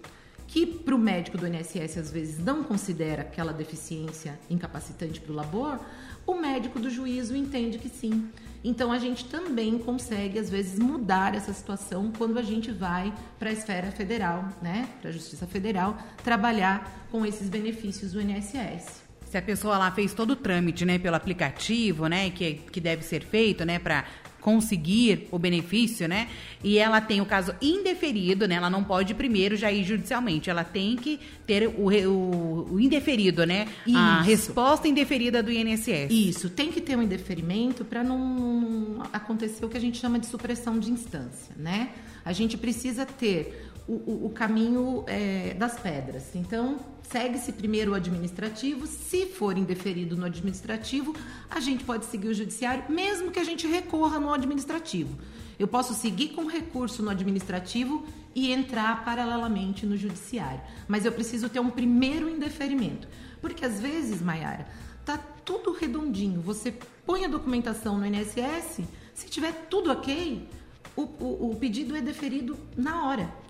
Que 0.54 0.64
para 0.64 0.94
o 0.94 0.98
médico 0.98 1.36
do 1.36 1.48
INSS 1.48 1.98
às 1.98 2.12
vezes 2.12 2.38
não 2.38 2.62
considera 2.62 3.22
aquela 3.22 3.52
deficiência 3.52 4.38
incapacitante 4.48 5.20
para 5.20 5.32
o 5.32 5.34
labor, 5.34 5.80
o 6.24 6.34
médico 6.36 6.78
do 6.78 6.88
juízo 6.88 7.34
entende 7.34 7.76
que 7.76 7.88
sim. 7.88 8.30
Então 8.62 8.92
a 8.92 8.98
gente 9.00 9.24
também 9.24 9.76
consegue 9.76 10.38
às 10.38 10.48
vezes 10.48 10.78
mudar 10.78 11.34
essa 11.34 11.52
situação 11.52 12.12
quando 12.16 12.38
a 12.38 12.42
gente 12.42 12.70
vai 12.70 13.12
para 13.36 13.50
a 13.50 13.52
esfera 13.52 13.90
federal, 13.90 14.48
né, 14.62 14.88
para 15.00 15.10
a 15.10 15.12
Justiça 15.12 15.44
Federal, 15.44 15.98
trabalhar 16.22 17.04
com 17.10 17.26
esses 17.26 17.48
benefícios 17.48 18.12
do 18.12 18.20
INSS 18.22 19.02
se 19.34 19.38
a 19.38 19.42
pessoa 19.42 19.76
lá 19.76 19.90
fez 19.90 20.14
todo 20.14 20.30
o 20.30 20.36
trâmite, 20.36 20.84
né, 20.84 20.96
pelo 20.96 21.16
aplicativo, 21.16 22.06
né, 22.06 22.30
que, 22.30 22.54
que 22.70 22.80
deve 22.80 23.02
ser 23.02 23.24
feito, 23.24 23.64
né, 23.64 23.80
para 23.80 24.04
conseguir 24.44 25.26
o 25.30 25.38
benefício, 25.38 26.06
né? 26.06 26.28
E 26.62 26.76
ela 26.76 27.00
tem 27.00 27.18
o 27.22 27.24
caso 27.24 27.54
indeferido, 27.62 28.46
né? 28.46 28.56
Ela 28.56 28.68
não 28.68 28.84
pode 28.84 29.14
primeiro 29.14 29.56
já 29.56 29.72
ir 29.72 29.82
judicialmente. 29.82 30.50
Ela 30.50 30.62
tem 30.62 30.96
que 30.96 31.18
ter 31.46 31.66
o, 31.66 31.88
o, 31.88 32.74
o 32.74 32.78
indeferido, 32.78 33.46
né? 33.46 33.66
Isso. 33.86 33.96
A 33.96 34.20
resposta 34.20 34.86
indeferida 34.86 35.42
do 35.42 35.50
INSS. 35.50 36.10
Isso, 36.10 36.50
tem 36.50 36.70
que 36.70 36.82
ter 36.82 36.94
um 36.94 37.02
indeferimento 37.02 37.86
para 37.86 38.04
não 38.04 38.98
acontecer 39.14 39.64
o 39.64 39.68
que 39.70 39.78
a 39.78 39.80
gente 39.80 39.96
chama 39.98 40.18
de 40.18 40.26
supressão 40.26 40.78
de 40.78 40.90
instância, 40.90 41.54
né? 41.56 41.92
A 42.22 42.34
gente 42.34 42.58
precisa 42.58 43.06
ter 43.06 43.72
o, 43.86 44.26
o, 44.26 44.30
caminho 44.30 45.04
é, 45.06 45.54
das 45.54 45.78
pedras. 45.78 46.34
Então, 46.34 46.78
segue-se 47.02 47.52
primeiro 47.52 47.92
o 47.92 47.94
administrativo. 47.94 48.86
Se 48.86 49.26
for 49.26 49.58
indeferido 49.58 50.16
no 50.16 50.24
administrativo, 50.24 51.14
a 51.50 51.60
gente 51.60 51.84
pode 51.84 52.06
seguir 52.06 52.28
o 52.28 52.34
judiciário, 52.34 52.84
mesmo 52.88 53.30
que 53.30 53.38
a 53.38 53.44
gente 53.44 53.66
recorra 53.66 54.18
no 54.18 54.32
administrativo. 54.32 55.18
Eu 55.58 55.68
posso 55.68 55.94
seguir 55.94 56.30
com 56.30 56.46
recurso 56.46 57.02
no 57.02 57.10
administrativo 57.10 58.04
e 58.34 58.52
entrar 58.52 59.04
paralelamente 59.04 59.86
no 59.86 59.96
judiciário. 59.96 60.60
Mas 60.88 61.04
eu 61.04 61.12
preciso 61.12 61.48
ter 61.48 61.60
um 61.60 61.70
primeiro 61.70 62.28
indeferimento. 62.28 63.06
Porque 63.40 63.64
às 63.64 63.80
vezes, 63.80 64.20
Maiara, 64.20 64.66
tá 65.04 65.18
tudo 65.44 65.72
redondinho. 65.72 66.40
Você 66.40 66.74
põe 67.04 67.24
a 67.24 67.28
documentação 67.28 67.98
no 67.98 68.06
INSS, 68.06 68.80
se 69.12 69.28
tiver 69.28 69.52
tudo 69.68 69.92
ok, 69.92 70.48
o, 70.96 71.02
o, 71.02 71.50
o 71.50 71.56
pedido 71.56 71.94
é 71.94 72.00
deferido 72.00 72.56
na 72.76 73.06
hora. 73.06 73.43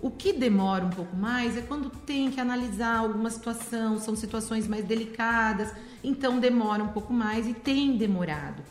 O 0.00 0.10
que 0.10 0.32
demora 0.32 0.84
um 0.84 0.90
pouco 0.90 1.16
mais 1.16 1.56
é 1.56 1.60
quando 1.60 1.90
tem 1.90 2.30
que 2.30 2.40
analisar 2.40 2.98
alguma 2.98 3.30
situação, 3.30 3.98
são 3.98 4.14
situações 4.14 4.68
mais 4.68 4.84
delicadas, 4.84 5.72
então 6.04 6.38
demora 6.38 6.84
um 6.84 6.88
pouco 6.88 7.12
mais 7.12 7.48
e 7.48 7.52
tem 7.52 7.96
demorado. 7.96 8.62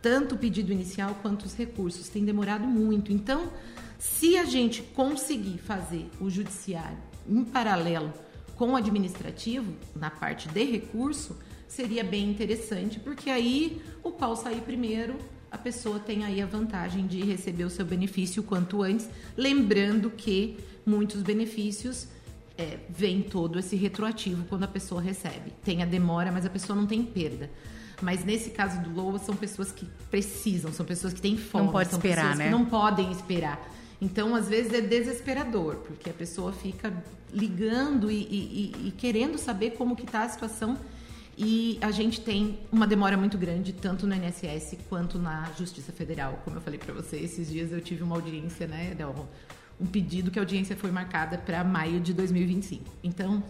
Tanto 0.00 0.34
o 0.34 0.38
pedido 0.38 0.72
inicial 0.72 1.14
quanto 1.20 1.44
os 1.44 1.54
recursos 1.54 2.08
tem 2.08 2.24
demorado 2.24 2.64
muito. 2.64 3.12
Então, 3.12 3.50
se 3.98 4.38
a 4.38 4.44
gente 4.46 4.82
conseguir 4.82 5.58
fazer 5.58 6.10
o 6.18 6.30
judiciário 6.30 6.98
em 7.28 7.44
paralelo 7.44 8.12
com 8.56 8.70
o 8.70 8.76
administrativo, 8.76 9.74
na 9.94 10.10
parte 10.10 10.48
de 10.48 10.64
recurso, 10.64 11.36
seria 11.68 12.02
bem 12.02 12.30
interessante, 12.30 12.98
porque 12.98 13.28
aí 13.28 13.80
o 14.02 14.10
qual 14.10 14.34
sair 14.36 14.62
primeiro 14.62 15.16
a 15.52 15.58
pessoa 15.58 15.98
tem 15.98 16.24
aí 16.24 16.40
a 16.40 16.46
vantagem 16.46 17.06
de 17.06 17.22
receber 17.22 17.64
o 17.64 17.70
seu 17.70 17.84
benefício 17.84 18.42
quanto 18.42 18.82
antes, 18.82 19.06
lembrando 19.36 20.08
que 20.08 20.58
muitos 20.84 21.22
benefícios 21.22 22.08
é, 22.56 22.78
vem 22.88 23.20
todo 23.20 23.58
esse 23.58 23.76
retroativo 23.76 24.44
quando 24.48 24.64
a 24.64 24.68
pessoa 24.68 25.00
recebe. 25.00 25.52
Tem 25.62 25.82
a 25.82 25.86
demora, 25.86 26.32
mas 26.32 26.46
a 26.46 26.50
pessoa 26.50 26.74
não 26.74 26.86
tem 26.86 27.02
perda. 27.02 27.50
Mas 28.00 28.24
nesse 28.24 28.50
caso 28.50 28.80
do 28.80 28.94
LOA, 28.94 29.18
são 29.18 29.36
pessoas 29.36 29.70
que 29.70 29.86
precisam, 30.10 30.72
são 30.72 30.86
pessoas 30.86 31.12
que 31.12 31.20
têm 31.20 31.36
fome, 31.36 31.66
não 31.66 31.72
pode 31.72 31.90
são 31.90 31.98
esperar, 31.98 32.22
pessoas 32.22 32.38
né? 32.38 32.44
que 32.46 32.50
não 32.50 32.64
podem 32.64 33.12
esperar. 33.12 33.70
Então, 34.00 34.34
às 34.34 34.48
vezes, 34.48 34.72
é 34.72 34.80
desesperador, 34.80 35.76
porque 35.76 36.10
a 36.10 36.14
pessoa 36.14 36.50
fica 36.52 36.92
ligando 37.32 38.10
e, 38.10 38.16
e, 38.16 38.88
e 38.88 38.90
querendo 38.90 39.38
saber 39.38 39.72
como 39.72 39.94
que 39.94 40.02
está 40.02 40.22
a 40.24 40.28
situação. 40.28 40.78
E 41.36 41.78
a 41.80 41.90
gente 41.90 42.20
tem 42.20 42.58
uma 42.70 42.86
demora 42.86 43.16
muito 43.16 43.38
grande, 43.38 43.72
tanto 43.72 44.06
no 44.06 44.14
INSS 44.14 44.76
quanto 44.88 45.18
na 45.18 45.50
Justiça 45.58 45.90
Federal. 45.90 46.40
Como 46.44 46.56
eu 46.56 46.60
falei 46.60 46.78
para 46.78 46.92
você, 46.92 47.16
esses 47.16 47.48
dias 47.48 47.72
eu 47.72 47.80
tive 47.80 48.02
uma 48.02 48.16
audiência, 48.16 48.66
né? 48.66 48.94
Um 49.80 49.86
pedido 49.86 50.30
que 50.30 50.38
a 50.38 50.42
audiência 50.42 50.76
foi 50.76 50.90
marcada 50.90 51.38
para 51.38 51.64
maio 51.64 52.00
de 52.00 52.12
2025. 52.12 52.84
Então, 53.02 53.42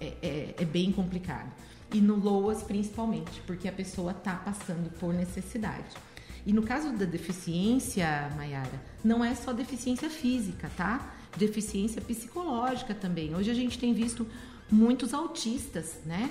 é, 0.00 0.12
é, 0.22 0.54
é 0.58 0.64
bem 0.64 0.92
complicado. 0.92 1.52
E 1.92 2.00
no 2.00 2.16
LOAS, 2.16 2.62
principalmente, 2.62 3.42
porque 3.46 3.68
a 3.68 3.72
pessoa 3.72 4.12
está 4.12 4.34
passando 4.34 4.90
por 4.98 5.12
necessidade. 5.12 5.90
E 6.46 6.52
no 6.52 6.62
caso 6.62 6.92
da 6.92 7.04
deficiência, 7.04 8.32
Mayara, 8.36 8.82
não 9.04 9.24
é 9.24 9.34
só 9.34 9.52
deficiência 9.52 10.08
física, 10.08 10.70
tá? 10.76 11.14
Deficiência 11.36 12.00
psicológica 12.00 12.94
também. 12.94 13.34
Hoje 13.34 13.50
a 13.50 13.54
gente 13.54 13.78
tem 13.78 13.92
visto 13.92 14.26
muitos 14.70 15.12
autistas, 15.12 16.00
né? 16.06 16.30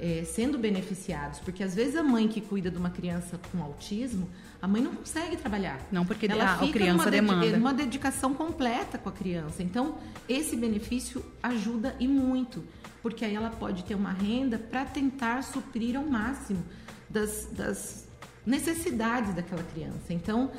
É, 0.00 0.22
sendo 0.24 0.56
beneficiados, 0.58 1.40
porque 1.40 1.60
às 1.60 1.74
vezes 1.74 1.96
a 1.96 2.04
mãe 2.04 2.28
que 2.28 2.40
cuida 2.40 2.70
de 2.70 2.78
uma 2.78 2.88
criança 2.88 3.36
com 3.50 3.60
autismo, 3.60 4.28
a 4.62 4.68
mãe 4.68 4.80
não 4.80 4.94
consegue 4.94 5.36
trabalhar. 5.36 5.80
Não, 5.90 6.06
porque 6.06 6.26
ela 6.26 6.54
a, 6.54 6.58
fica 6.58 6.70
a 6.70 6.72
criança 6.72 7.04
numa 7.04 7.10
demanda. 7.10 7.46
Dedi 7.46 7.58
uma 7.58 7.74
dedicação 7.74 8.32
completa 8.32 8.96
com 8.96 9.08
a 9.08 9.12
criança. 9.12 9.60
Então, 9.60 9.98
esse 10.28 10.54
benefício 10.56 11.24
ajuda 11.42 11.96
e 11.98 12.06
muito, 12.06 12.64
porque 13.02 13.24
aí 13.24 13.34
ela 13.34 13.50
pode 13.50 13.82
ter 13.82 13.96
uma 13.96 14.12
renda 14.12 14.56
para 14.56 14.84
tentar 14.84 15.42
suprir 15.42 15.96
ao 15.96 16.04
máximo 16.04 16.64
das, 17.10 17.48
das 17.52 18.06
necessidades 18.46 19.34
daquela 19.34 19.62
criança. 19.62 20.12
Então, 20.12 20.50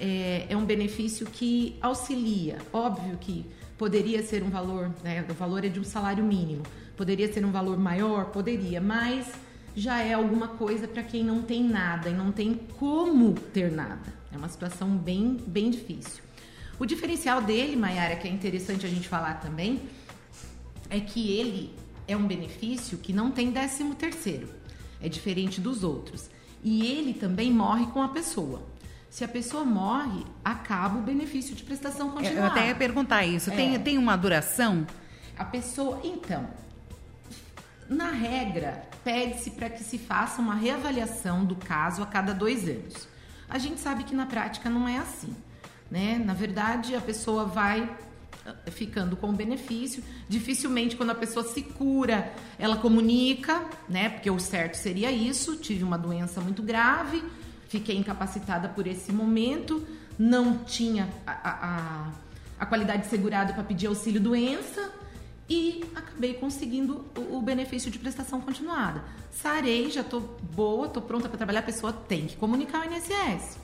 é, 0.00 0.46
é, 0.48 0.56
um 0.56 0.64
benefício 0.64 1.26
que 1.26 1.76
auxilia. 1.80 2.58
Óbvio 2.72 3.16
que 3.18 3.46
poderia 3.76 4.22
ser 4.22 4.42
um 4.42 4.50
valor, 4.50 4.90
né, 5.02 5.24
o 5.28 5.34
valor 5.34 5.64
é 5.64 5.68
de 5.68 5.80
um 5.80 5.84
salário 5.84 6.24
mínimo. 6.24 6.62
Poderia 6.98 7.32
ser 7.32 7.46
um 7.46 7.52
valor 7.52 7.78
maior? 7.78 8.26
Poderia, 8.26 8.80
mas 8.80 9.30
já 9.76 10.02
é 10.02 10.14
alguma 10.14 10.48
coisa 10.48 10.88
para 10.88 11.04
quem 11.04 11.22
não 11.22 11.42
tem 11.42 11.62
nada 11.62 12.10
e 12.10 12.12
não 12.12 12.32
tem 12.32 12.54
como 12.76 13.34
ter 13.34 13.70
nada. 13.70 14.12
É 14.32 14.36
uma 14.36 14.48
situação 14.48 14.96
bem, 14.96 15.36
bem 15.46 15.70
difícil. 15.70 16.24
O 16.76 16.84
diferencial 16.84 17.40
dele, 17.40 17.76
Mayara, 17.76 18.16
que 18.16 18.26
é 18.26 18.30
interessante 18.30 18.84
a 18.84 18.88
gente 18.88 19.08
falar 19.08 19.34
também, 19.34 19.80
é 20.90 20.98
que 20.98 21.30
ele 21.30 21.72
é 22.08 22.16
um 22.16 22.26
benefício 22.26 22.98
que 22.98 23.12
não 23.12 23.30
tem 23.30 23.52
décimo 23.52 23.94
terceiro. 23.94 24.48
É 25.00 25.08
diferente 25.08 25.60
dos 25.60 25.84
outros. 25.84 26.28
E 26.64 26.84
ele 26.84 27.14
também 27.14 27.52
morre 27.52 27.86
com 27.86 28.02
a 28.02 28.08
pessoa. 28.08 28.66
Se 29.08 29.22
a 29.22 29.28
pessoa 29.28 29.64
morre, 29.64 30.24
acaba 30.44 30.98
o 30.98 31.02
benefício 31.02 31.54
de 31.54 31.62
prestação 31.62 32.10
continuada. 32.10 32.40
Eu 32.40 32.44
até 32.46 32.66
ia 32.66 32.74
perguntar 32.74 33.24
isso. 33.24 33.50
É. 33.50 33.54
Tem, 33.54 33.78
tem 33.78 33.98
uma 33.98 34.16
duração? 34.16 34.84
A 35.38 35.44
pessoa, 35.44 36.00
então, 36.02 36.48
na 37.88 38.10
regra, 38.10 38.82
pede-se 39.02 39.52
para 39.52 39.70
que 39.70 39.82
se 39.82 39.98
faça 39.98 40.40
uma 40.40 40.54
reavaliação 40.54 41.44
do 41.44 41.56
caso 41.56 42.02
a 42.02 42.06
cada 42.06 42.34
dois 42.34 42.68
anos. 42.68 43.08
A 43.48 43.58
gente 43.58 43.80
sabe 43.80 44.04
que 44.04 44.14
na 44.14 44.26
prática 44.26 44.68
não 44.68 44.86
é 44.86 44.98
assim. 44.98 45.34
Né? 45.90 46.20
Na 46.22 46.34
verdade, 46.34 46.94
a 46.94 47.00
pessoa 47.00 47.46
vai 47.46 47.88
ficando 48.70 49.16
com 49.16 49.32
benefício. 49.32 50.02
Dificilmente, 50.28 50.96
quando 50.96 51.10
a 51.10 51.14
pessoa 51.14 51.44
se 51.44 51.62
cura, 51.62 52.32
ela 52.58 52.76
comunica, 52.76 53.64
né? 53.88 54.08
Porque 54.08 54.30
o 54.30 54.38
certo 54.38 54.74
seria 54.74 55.10
isso: 55.10 55.56
tive 55.56 55.84
uma 55.84 55.98
doença 55.98 56.40
muito 56.40 56.62
grave, 56.62 57.22
fiquei 57.68 57.96
incapacitada 57.96 58.68
por 58.68 58.86
esse 58.86 59.12
momento, 59.12 59.86
não 60.18 60.58
tinha 60.58 61.08
a, 61.26 61.32
a, 61.32 62.06
a 62.60 62.66
qualidade 62.66 63.06
segurada 63.06 63.52
para 63.52 63.64
pedir 63.64 63.86
auxílio 63.86 64.20
doença 64.20 64.87
e 65.48 65.84
acabei 65.94 66.34
conseguindo 66.34 67.04
o, 67.16 67.40
benefício 67.40 67.90
de 67.90 67.98
prestação 67.98 68.40
continuada. 68.40 69.02
Sarei, 69.30 69.90
já 69.90 70.02
estou 70.02 70.20
boa, 70.54 70.86
estou 70.86 71.02
pronta 71.02 71.28
para 71.28 71.38
trabalhar. 71.38 71.60
A 71.60 71.62
pessoa 71.62 71.92
tem 71.92 72.26
que 72.26 72.36
comunicar 72.36 72.86
o 72.86 72.92
INSS. 72.92 73.58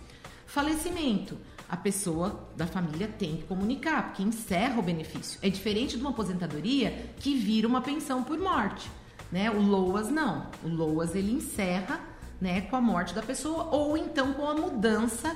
Falecimento 0.46 1.36
a 1.68 1.76
pessoa 1.76 2.48
da 2.56 2.66
família 2.66 3.08
tem 3.08 3.38
que 3.38 3.44
comunicar, 3.44 4.04
porque 4.04 4.22
encerra 4.22 4.78
o 4.78 4.82
benefício. 4.82 5.38
É 5.42 5.48
diferente 5.48 5.96
de 5.96 6.02
uma 6.02 6.10
aposentadoria 6.10 7.10
que 7.18 7.34
vira 7.34 7.66
uma 7.66 7.80
pensão 7.80 8.22
por 8.22 8.38
morte, 8.38 8.88
né? 9.32 9.50
O 9.50 9.60
LOAS 9.60 10.08
não. 10.08 10.46
O 10.62 10.68
LOAS 10.68 11.14
ele 11.14 11.32
encerra, 11.32 12.00
né, 12.40 12.60
com 12.62 12.76
a 12.76 12.80
morte 12.80 13.14
da 13.14 13.22
pessoa 13.22 13.64
ou 13.72 13.96
então 13.96 14.34
com 14.34 14.46
a 14.46 14.54
mudança 14.54 15.34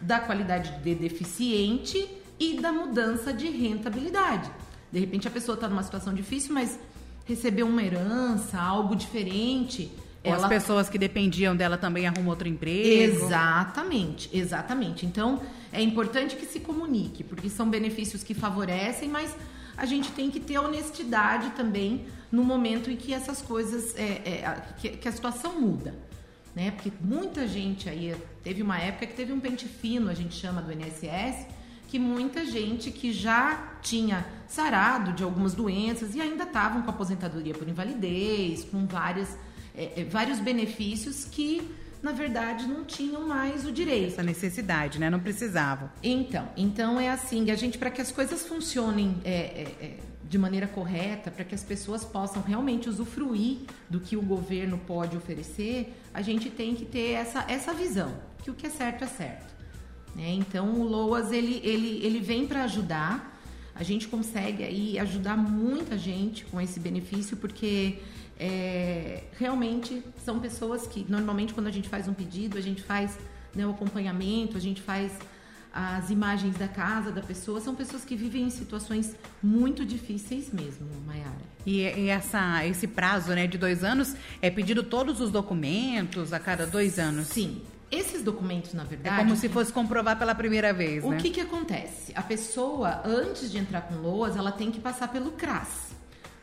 da 0.00 0.18
qualidade 0.18 0.82
de 0.82 0.94
deficiente 0.94 2.08
e 2.38 2.60
da 2.60 2.72
mudança 2.72 3.32
de 3.32 3.48
rentabilidade. 3.48 4.50
De 4.92 5.00
repente 5.00 5.26
a 5.26 5.30
pessoa 5.30 5.54
está 5.54 5.68
numa 5.68 5.82
situação 5.82 6.12
difícil, 6.12 6.52
mas 6.52 6.78
recebeu 7.24 7.66
uma 7.66 7.82
herança, 7.82 8.60
algo 8.60 8.94
diferente, 8.94 9.90
ou 10.24 10.32
ela... 10.32 10.42
as 10.44 10.48
pessoas 10.48 10.88
que 10.88 10.98
dependiam 10.98 11.56
dela 11.56 11.76
também 11.76 12.06
arrumam 12.06 12.28
outro 12.28 12.46
emprego. 12.46 13.24
Exatamente, 13.24 14.30
exatamente. 14.32 15.04
Então, 15.04 15.40
é 15.72 15.82
importante 15.82 16.36
que 16.36 16.46
se 16.46 16.60
comunique, 16.60 17.24
porque 17.24 17.48
são 17.48 17.68
benefícios 17.68 18.22
que 18.22 18.34
favorecem, 18.34 19.08
mas 19.08 19.34
a 19.76 19.86
gente 19.86 20.12
tem 20.12 20.30
que 20.30 20.38
ter 20.38 20.58
honestidade 20.58 21.50
também 21.50 22.06
no 22.30 22.44
momento 22.44 22.90
em 22.90 22.96
que 22.96 23.12
essas 23.12 23.42
coisas, 23.42 23.96
é, 23.96 24.02
é, 24.24 24.62
que, 24.78 24.90
que, 24.90 25.08
a 25.08 25.12
situação 25.12 25.60
muda. 25.60 25.94
Né? 26.54 26.70
Porque 26.70 26.92
muita 27.00 27.48
gente 27.48 27.88
aí, 27.88 28.14
teve 28.44 28.62
uma 28.62 28.78
época 28.78 29.06
que 29.06 29.14
teve 29.14 29.32
um 29.32 29.40
pente 29.40 29.66
fino, 29.66 30.10
a 30.10 30.14
gente 30.14 30.34
chama 30.34 30.62
do 30.62 30.72
INSS, 30.72 31.46
que 31.92 31.98
muita 31.98 32.42
gente 32.46 32.90
que 32.90 33.12
já 33.12 33.74
tinha 33.82 34.24
sarado 34.48 35.12
de 35.12 35.22
algumas 35.22 35.52
doenças 35.52 36.14
e 36.14 36.22
ainda 36.22 36.44
estavam 36.44 36.80
com 36.80 36.88
aposentadoria 36.88 37.52
por 37.52 37.68
invalidez, 37.68 38.64
com 38.64 38.86
várias 38.86 39.36
é, 39.76 40.00
é, 40.00 40.04
vários 40.04 40.38
benefícios 40.38 41.26
que 41.26 41.70
na 42.02 42.12
verdade 42.12 42.66
não 42.66 42.82
tinham 42.82 43.28
mais 43.28 43.66
o 43.66 43.70
direito. 43.70 44.14
Essa 44.14 44.22
necessidade, 44.22 44.98
né? 44.98 45.10
Não 45.10 45.20
precisavam. 45.20 45.90
Então, 46.02 46.48
então 46.56 46.98
é 46.98 47.10
assim, 47.10 47.50
a 47.50 47.54
gente 47.56 47.76
para 47.76 47.90
que 47.90 48.00
as 48.00 48.10
coisas 48.10 48.46
funcionem 48.46 49.20
é, 49.22 49.30
é, 49.30 49.62
é, 49.82 49.98
de 50.26 50.38
maneira 50.38 50.66
correta, 50.66 51.30
para 51.30 51.44
que 51.44 51.54
as 51.54 51.62
pessoas 51.62 52.06
possam 52.06 52.40
realmente 52.40 52.88
usufruir 52.88 53.66
do 53.90 54.00
que 54.00 54.16
o 54.16 54.22
governo 54.22 54.78
pode 54.86 55.14
oferecer, 55.14 55.94
a 56.14 56.22
gente 56.22 56.48
tem 56.48 56.74
que 56.74 56.86
ter 56.86 57.10
essa, 57.10 57.44
essa 57.48 57.74
visão, 57.74 58.14
que 58.42 58.50
o 58.50 58.54
que 58.54 58.66
é 58.66 58.70
certo 58.70 59.04
é 59.04 59.08
certo. 59.08 59.61
Né? 60.14 60.34
Então 60.34 60.80
o 60.80 60.84
LOAS 60.84 61.32
ele, 61.32 61.60
ele, 61.64 62.00
ele 62.04 62.20
vem 62.20 62.46
para 62.46 62.64
ajudar. 62.64 63.30
A 63.74 63.82
gente 63.82 64.06
consegue 64.08 64.62
aí 64.62 64.98
ajudar 64.98 65.36
muita 65.36 65.96
gente 65.96 66.44
com 66.44 66.60
esse 66.60 66.78
benefício, 66.78 67.36
porque 67.36 67.98
é, 68.38 69.24
realmente 69.38 70.02
são 70.24 70.38
pessoas 70.38 70.86
que 70.86 71.06
normalmente 71.08 71.54
quando 71.54 71.68
a 71.68 71.70
gente 71.70 71.88
faz 71.88 72.06
um 72.06 72.12
pedido, 72.12 72.58
a 72.58 72.60
gente 72.60 72.82
faz 72.82 73.18
né, 73.54 73.66
o 73.66 73.70
acompanhamento, 73.70 74.56
a 74.56 74.60
gente 74.60 74.82
faz 74.82 75.12
as 75.72 76.10
imagens 76.10 76.54
da 76.56 76.68
casa 76.68 77.10
da 77.10 77.22
pessoa, 77.22 77.58
são 77.60 77.74
pessoas 77.74 78.04
que 78.04 78.14
vivem 78.14 78.42
em 78.42 78.50
situações 78.50 79.16
muito 79.42 79.86
difíceis 79.86 80.52
mesmo, 80.52 80.86
Mayara. 81.06 81.32
E, 81.64 81.80
e 81.80 82.08
essa, 82.08 82.66
esse 82.66 82.86
prazo 82.86 83.32
né, 83.34 83.46
de 83.46 83.56
dois 83.56 83.82
anos 83.82 84.14
é 84.42 84.50
pedido 84.50 84.82
todos 84.82 85.20
os 85.20 85.30
documentos 85.30 86.32
a 86.32 86.38
cada 86.38 86.66
dois 86.66 86.98
anos? 86.98 87.28
Sim. 87.28 87.62
Esses 87.92 88.22
documentos, 88.22 88.72
na 88.72 88.84
verdade. 88.84 89.20
É 89.20 89.22
como 89.22 89.36
se 89.36 89.50
fosse 89.50 89.70
comprovar 89.70 90.18
pela 90.18 90.34
primeira 90.34 90.72
vez. 90.72 91.04
O 91.04 91.10
né? 91.10 91.18
que, 91.18 91.28
que 91.28 91.42
acontece? 91.42 92.10
A 92.16 92.22
pessoa, 92.22 93.02
antes 93.04 93.52
de 93.52 93.58
entrar 93.58 93.82
com 93.82 93.96
LOAS, 93.96 94.34
ela 94.34 94.50
tem 94.50 94.70
que 94.70 94.80
passar 94.80 95.08
pelo 95.08 95.32
CRAS. 95.32 95.92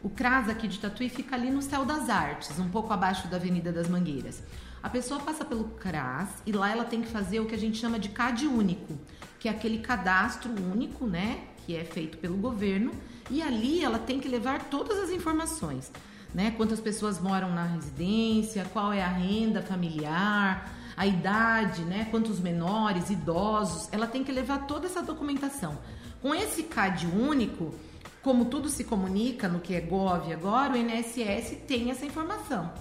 O 0.03 0.11
CRAS 0.11 0.47
aqui 0.47 0.67
de 0.67 0.77
Tatuí 0.77 1.09
fica 1.09 1.35
ali 1.35 1.49
no 1.49 1.63
Céu 1.63 1.83
das 1.85 2.07
Artes, 2.07 2.59
um 2.59 2.69
pouco 2.69 2.93
abaixo 2.93 3.27
da 3.27 3.37
Avenida 3.37 3.71
das 3.71 3.89
Mangueiras. 3.89 4.43
A 4.81 4.89
pessoa 4.89 5.19
passa 5.19 5.43
pelo 5.43 5.63
CRAS 5.65 6.29
e 6.45 6.51
lá 6.51 6.71
ela 6.71 6.85
tem 6.85 7.01
que 7.01 7.07
fazer 7.07 7.39
o 7.39 7.47
que 7.47 7.55
a 7.55 7.57
gente 7.57 7.79
chama 7.79 7.97
de 7.97 8.09
CAD 8.09 8.45
único, 8.45 8.95
que 9.39 9.49
é 9.49 9.51
aquele 9.51 9.79
cadastro 9.79 10.51
único, 10.71 11.07
né, 11.07 11.39
que 11.65 11.75
é 11.75 11.83
feito 11.83 12.19
pelo 12.19 12.37
governo, 12.37 12.91
e 13.29 13.41
ali 13.41 13.83
ela 13.83 13.97
tem 13.97 14.19
que 14.19 14.27
levar 14.27 14.65
todas 14.65 14.99
as 14.99 15.09
informações, 15.09 15.91
né? 16.33 16.51
Quantas 16.55 16.79
pessoas 16.79 17.19
moram 17.19 17.51
na 17.53 17.65
residência, 17.65 18.65
qual 18.71 18.93
é 18.93 19.03
a 19.03 19.07
renda 19.07 19.61
familiar, 19.61 20.78
a 20.99 21.07
idade, 21.07 21.83
né? 21.85 22.09
Quantos 22.11 22.41
menores, 22.41 23.09
idosos, 23.09 23.87
ela 23.89 24.05
tem 24.05 24.21
que 24.21 24.33
levar 24.33 24.67
toda 24.67 24.85
essa 24.85 25.01
documentação. 25.01 25.79
Com 26.21 26.35
esse 26.35 26.63
CAD 26.63 27.07
único, 27.07 27.73
como 28.21 28.43
tudo 28.43 28.67
se 28.67 28.83
comunica 28.83 29.47
no 29.47 29.61
que 29.61 29.73
é 29.73 29.79
Gov 29.79 30.29
agora, 30.33 30.73
o 30.73 30.75
INSS 30.75 31.59
tem 31.65 31.89
essa 31.89 32.05
informação. 32.05 32.73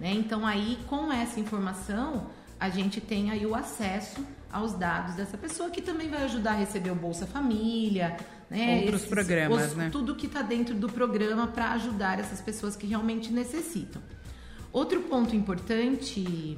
Né? 0.00 0.14
Então, 0.14 0.46
aí, 0.46 0.78
com 0.86 1.12
essa 1.12 1.38
informação, 1.38 2.30
a 2.58 2.70
gente 2.70 3.02
tem 3.02 3.30
aí 3.30 3.44
o 3.44 3.54
acesso 3.54 4.24
aos 4.50 4.72
dados 4.72 5.16
dessa 5.16 5.36
pessoa 5.36 5.68
que 5.68 5.82
também 5.82 6.08
vai 6.08 6.22
ajudar 6.22 6.52
a 6.52 6.56
receber 6.56 6.90
o 6.90 6.94
Bolsa 6.94 7.26
Família, 7.26 8.16
né? 8.48 8.76
Outros 8.76 9.02
Esses, 9.02 9.10
programas, 9.10 9.72
os, 9.72 9.76
né? 9.76 9.90
Tudo 9.92 10.14
que 10.14 10.24
está 10.24 10.40
dentro 10.40 10.74
do 10.74 10.88
programa 10.88 11.46
para 11.46 11.72
ajudar 11.72 12.18
essas 12.18 12.40
pessoas 12.40 12.74
que 12.74 12.86
realmente 12.86 13.30
necessitam. 13.30 14.00
Outro 14.72 15.02
ponto 15.02 15.36
importante, 15.36 16.56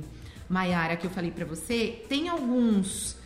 Maiara, 0.51 0.97
que 0.97 1.07
eu 1.07 1.11
falei 1.11 1.31
para 1.31 1.45
você, 1.45 2.05
tem 2.09 2.29
alguns, 2.29 3.17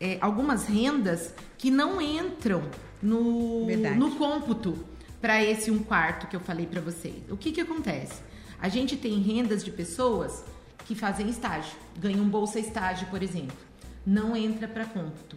é, 0.00 0.18
algumas 0.20 0.66
rendas 0.66 1.32
que 1.56 1.70
não 1.70 2.00
entram 2.00 2.62
no, 3.00 3.66
no 3.96 4.16
cômputo 4.16 4.76
para 5.20 5.40
esse 5.40 5.70
um 5.70 5.78
quarto 5.78 6.26
que 6.26 6.34
eu 6.34 6.40
falei 6.40 6.66
para 6.66 6.80
vocês. 6.80 7.22
O 7.30 7.36
que, 7.36 7.52
que 7.52 7.60
acontece? 7.60 8.20
A 8.60 8.68
gente 8.68 8.96
tem 8.96 9.20
rendas 9.20 9.64
de 9.64 9.70
pessoas 9.70 10.44
que 10.84 10.96
fazem 10.96 11.28
estágio, 11.28 11.72
ganham 11.96 12.28
bolsa 12.28 12.58
estágio, 12.58 13.06
por 13.06 13.22
exemplo. 13.22 13.56
Não 14.04 14.36
entra 14.36 14.66
para 14.66 14.84
cômputo. 14.84 15.36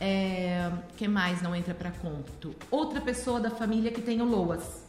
É, 0.00 0.72
que 0.96 1.06
mais 1.06 1.42
não 1.42 1.54
entra 1.54 1.74
para 1.74 1.90
cômputo? 1.90 2.54
Outra 2.70 3.02
pessoa 3.02 3.38
da 3.38 3.50
família 3.50 3.90
que 3.90 4.00
tem 4.00 4.22
o 4.22 4.24
LOAS. 4.24 4.85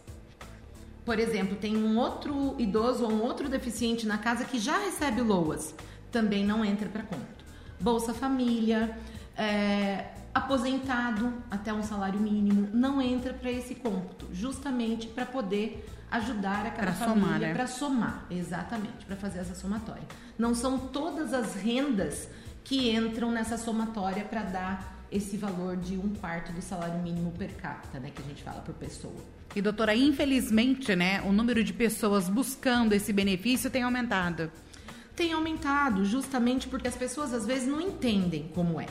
Por 1.08 1.20
exemplo, 1.20 1.56
tem 1.56 1.78
um 1.78 1.98
outro 1.98 2.54
idoso 2.60 3.06
ou 3.06 3.14
um 3.14 3.22
outro 3.22 3.48
deficiente 3.48 4.06
na 4.06 4.18
casa 4.18 4.44
que 4.44 4.60
já 4.60 4.78
recebe 4.78 5.22
LOAS. 5.22 5.74
Também 6.12 6.46
não 6.46 6.66
entra 6.66 6.90
para 6.90 7.02
cômputo. 7.02 7.46
Bolsa 7.80 8.14
Família, 8.14 8.94
é, 9.38 10.08
aposentado 10.34 11.32
até 11.50 11.72
um 11.72 11.82
salário 11.82 12.20
mínimo, 12.20 12.68
não 12.74 13.02
entra 13.02 13.34
para 13.34 13.50
esse 13.50 13.74
cômputo, 13.74 14.28
justamente 14.34 15.08
para 15.08 15.26
poder 15.26 15.88
ajudar 16.12 16.66
aquela 16.66 16.92
pra 16.92 17.08
família 17.08 17.48
né? 17.48 17.54
para 17.54 17.68
somar, 17.68 18.26
exatamente, 18.30 19.06
para 19.06 19.16
fazer 19.16 19.40
essa 19.40 19.56
somatória. 19.56 20.04
Não 20.38 20.54
são 20.54 20.78
todas 20.78 21.34
as 21.34 21.56
rendas 21.56 22.28
que 22.66 22.94
entram 22.94 23.32
nessa 23.32 23.58
somatória 23.58 24.26
para 24.26 24.42
dar 24.44 24.97
esse 25.12 25.38
valor 25.38 25.78
de 25.78 25.98
um 25.98 26.14
quarto 26.16 26.52
do 26.52 26.62
salário 26.62 27.02
mínimo 27.02 27.32
per 27.32 27.54
capita, 27.56 28.00
né, 28.00 28.12
que 28.14 28.22
a 28.22 28.26
gente 28.26 28.44
fala 28.44 28.62
por 28.62 28.76
pessoa. 28.76 29.16
E 29.56 29.62
doutora, 29.62 29.96
infelizmente, 29.96 30.96
né, 30.96 31.22
o 31.22 31.32
número 31.32 31.64
de 31.64 31.74
pessoas 31.74 32.30
buscando 32.30 32.94
esse 32.94 33.14
benefício 33.14 33.70
tem 33.70 33.84
aumentado. 33.84 34.52
Tem 35.16 35.34
aumentado, 35.34 36.06
justamente 36.06 36.68
porque 36.68 36.88
as 36.88 36.96
pessoas 36.96 37.34
às 37.34 37.46
vezes 37.46 37.68
não 37.68 37.82
entendem 37.82 38.52
como 38.54 38.80
é. 38.80 38.86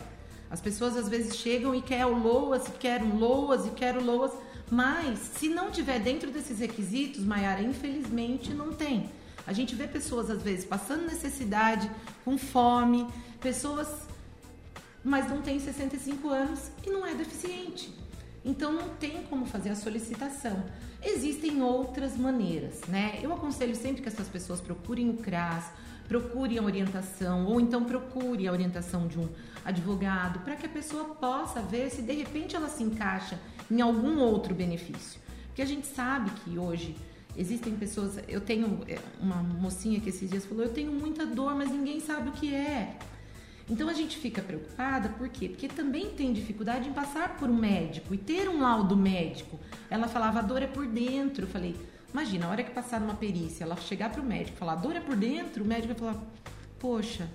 As 0.50 0.60
pessoas 0.60 0.96
às 0.96 1.08
vezes 1.08 1.36
chegam 1.36 1.74
e 1.74 1.82
querem 1.82 2.06
o 2.06 2.18
LOAS, 2.18 2.66
e 2.68 2.70
querem 2.72 3.10
o 3.10 3.16
LOAS, 3.16 3.66
e 3.66 3.70
querem 3.70 4.00
o 4.00 4.04
LOAS, 4.04 4.32
mas 4.70 5.18
se 5.18 5.48
não 5.48 5.70
tiver 5.70 6.00
dentro 6.00 6.30
desses 6.30 6.58
requisitos, 6.58 7.24
Maiara, 7.24 7.62
infelizmente 7.62 8.52
não 8.52 8.72
tem. 8.72 9.10
A 9.46 9.52
gente 9.52 9.74
vê 9.76 9.86
pessoas 9.86 10.28
às 10.28 10.42
vezes 10.42 10.64
passando 10.64 11.06
necessidade, 11.06 11.88
com 12.24 12.36
fome, 12.36 13.06
pessoas 13.40 13.88
mas 15.06 15.28
não 15.30 15.40
tem 15.40 15.60
65 15.60 16.28
anos 16.28 16.68
e 16.84 16.90
não 16.90 17.06
é 17.06 17.14
deficiente. 17.14 17.94
Então 18.44 18.72
não 18.72 18.88
tem 18.88 19.22
como 19.30 19.46
fazer 19.46 19.70
a 19.70 19.76
solicitação. 19.76 20.64
Existem 21.00 21.62
outras 21.62 22.16
maneiras, 22.16 22.80
né? 22.88 23.20
Eu 23.22 23.32
aconselho 23.32 23.76
sempre 23.76 24.02
que 24.02 24.08
essas 24.08 24.26
pessoas 24.26 24.60
procurem 24.60 25.08
o 25.08 25.14
CRAS, 25.14 25.70
procurem 26.08 26.58
a 26.58 26.62
orientação 26.62 27.46
ou 27.46 27.60
então 27.60 27.84
procure 27.84 28.48
a 28.48 28.52
orientação 28.52 29.06
de 29.06 29.16
um 29.16 29.28
advogado 29.64 30.40
para 30.40 30.56
que 30.56 30.66
a 30.66 30.68
pessoa 30.68 31.04
possa 31.04 31.60
ver 31.62 31.88
se 31.90 32.02
de 32.02 32.12
repente 32.12 32.56
ela 32.56 32.68
se 32.68 32.82
encaixa 32.82 33.38
em 33.70 33.80
algum 33.80 34.18
outro 34.18 34.56
benefício. 34.56 35.20
Porque 35.46 35.62
a 35.62 35.66
gente 35.66 35.86
sabe 35.86 36.32
que 36.42 36.58
hoje 36.58 36.96
existem 37.36 37.76
pessoas. 37.76 38.18
Eu 38.26 38.40
tenho 38.40 38.80
é, 38.88 38.98
uma 39.20 39.36
mocinha 39.36 40.00
que 40.00 40.08
esses 40.08 40.28
dias 40.28 40.44
falou: 40.44 40.64
Eu 40.64 40.72
tenho 40.72 40.90
muita 40.90 41.24
dor, 41.24 41.54
mas 41.54 41.70
ninguém 41.70 42.00
sabe 42.00 42.30
o 42.30 42.32
que 42.32 42.52
é. 42.52 42.98
Então 43.68 43.88
a 43.88 43.92
gente 43.92 44.16
fica 44.16 44.40
preocupada, 44.40 45.08
por 45.08 45.28
quê? 45.28 45.48
Porque 45.48 45.68
também 45.68 46.10
tem 46.10 46.32
dificuldade 46.32 46.88
em 46.88 46.92
passar 46.92 47.36
por 47.36 47.48
um 47.48 47.56
médico 47.56 48.14
e 48.14 48.18
ter 48.18 48.48
um 48.48 48.60
laudo 48.60 48.96
médico. 48.96 49.58
Ela 49.90 50.06
falava: 50.06 50.38
A 50.38 50.42
dor 50.42 50.62
é 50.62 50.66
por 50.66 50.86
dentro. 50.86 51.44
Eu 51.44 51.48
falei: 51.48 51.74
Imagina, 52.12 52.46
a 52.46 52.50
hora 52.50 52.62
que 52.62 52.70
passar 52.70 53.00
numa 53.00 53.14
perícia, 53.14 53.64
ela 53.64 53.76
chegar 53.76 54.10
para 54.10 54.20
o 54.20 54.24
médico 54.24 54.56
e 54.56 54.58
falar: 54.58 54.72
A 54.74 54.76
dor 54.76 54.94
é 54.94 55.00
por 55.00 55.16
dentro, 55.16 55.64
o 55.64 55.66
médico 55.66 55.94
vai 55.94 56.12
falar: 56.12 56.24
Poxa 56.78 57.28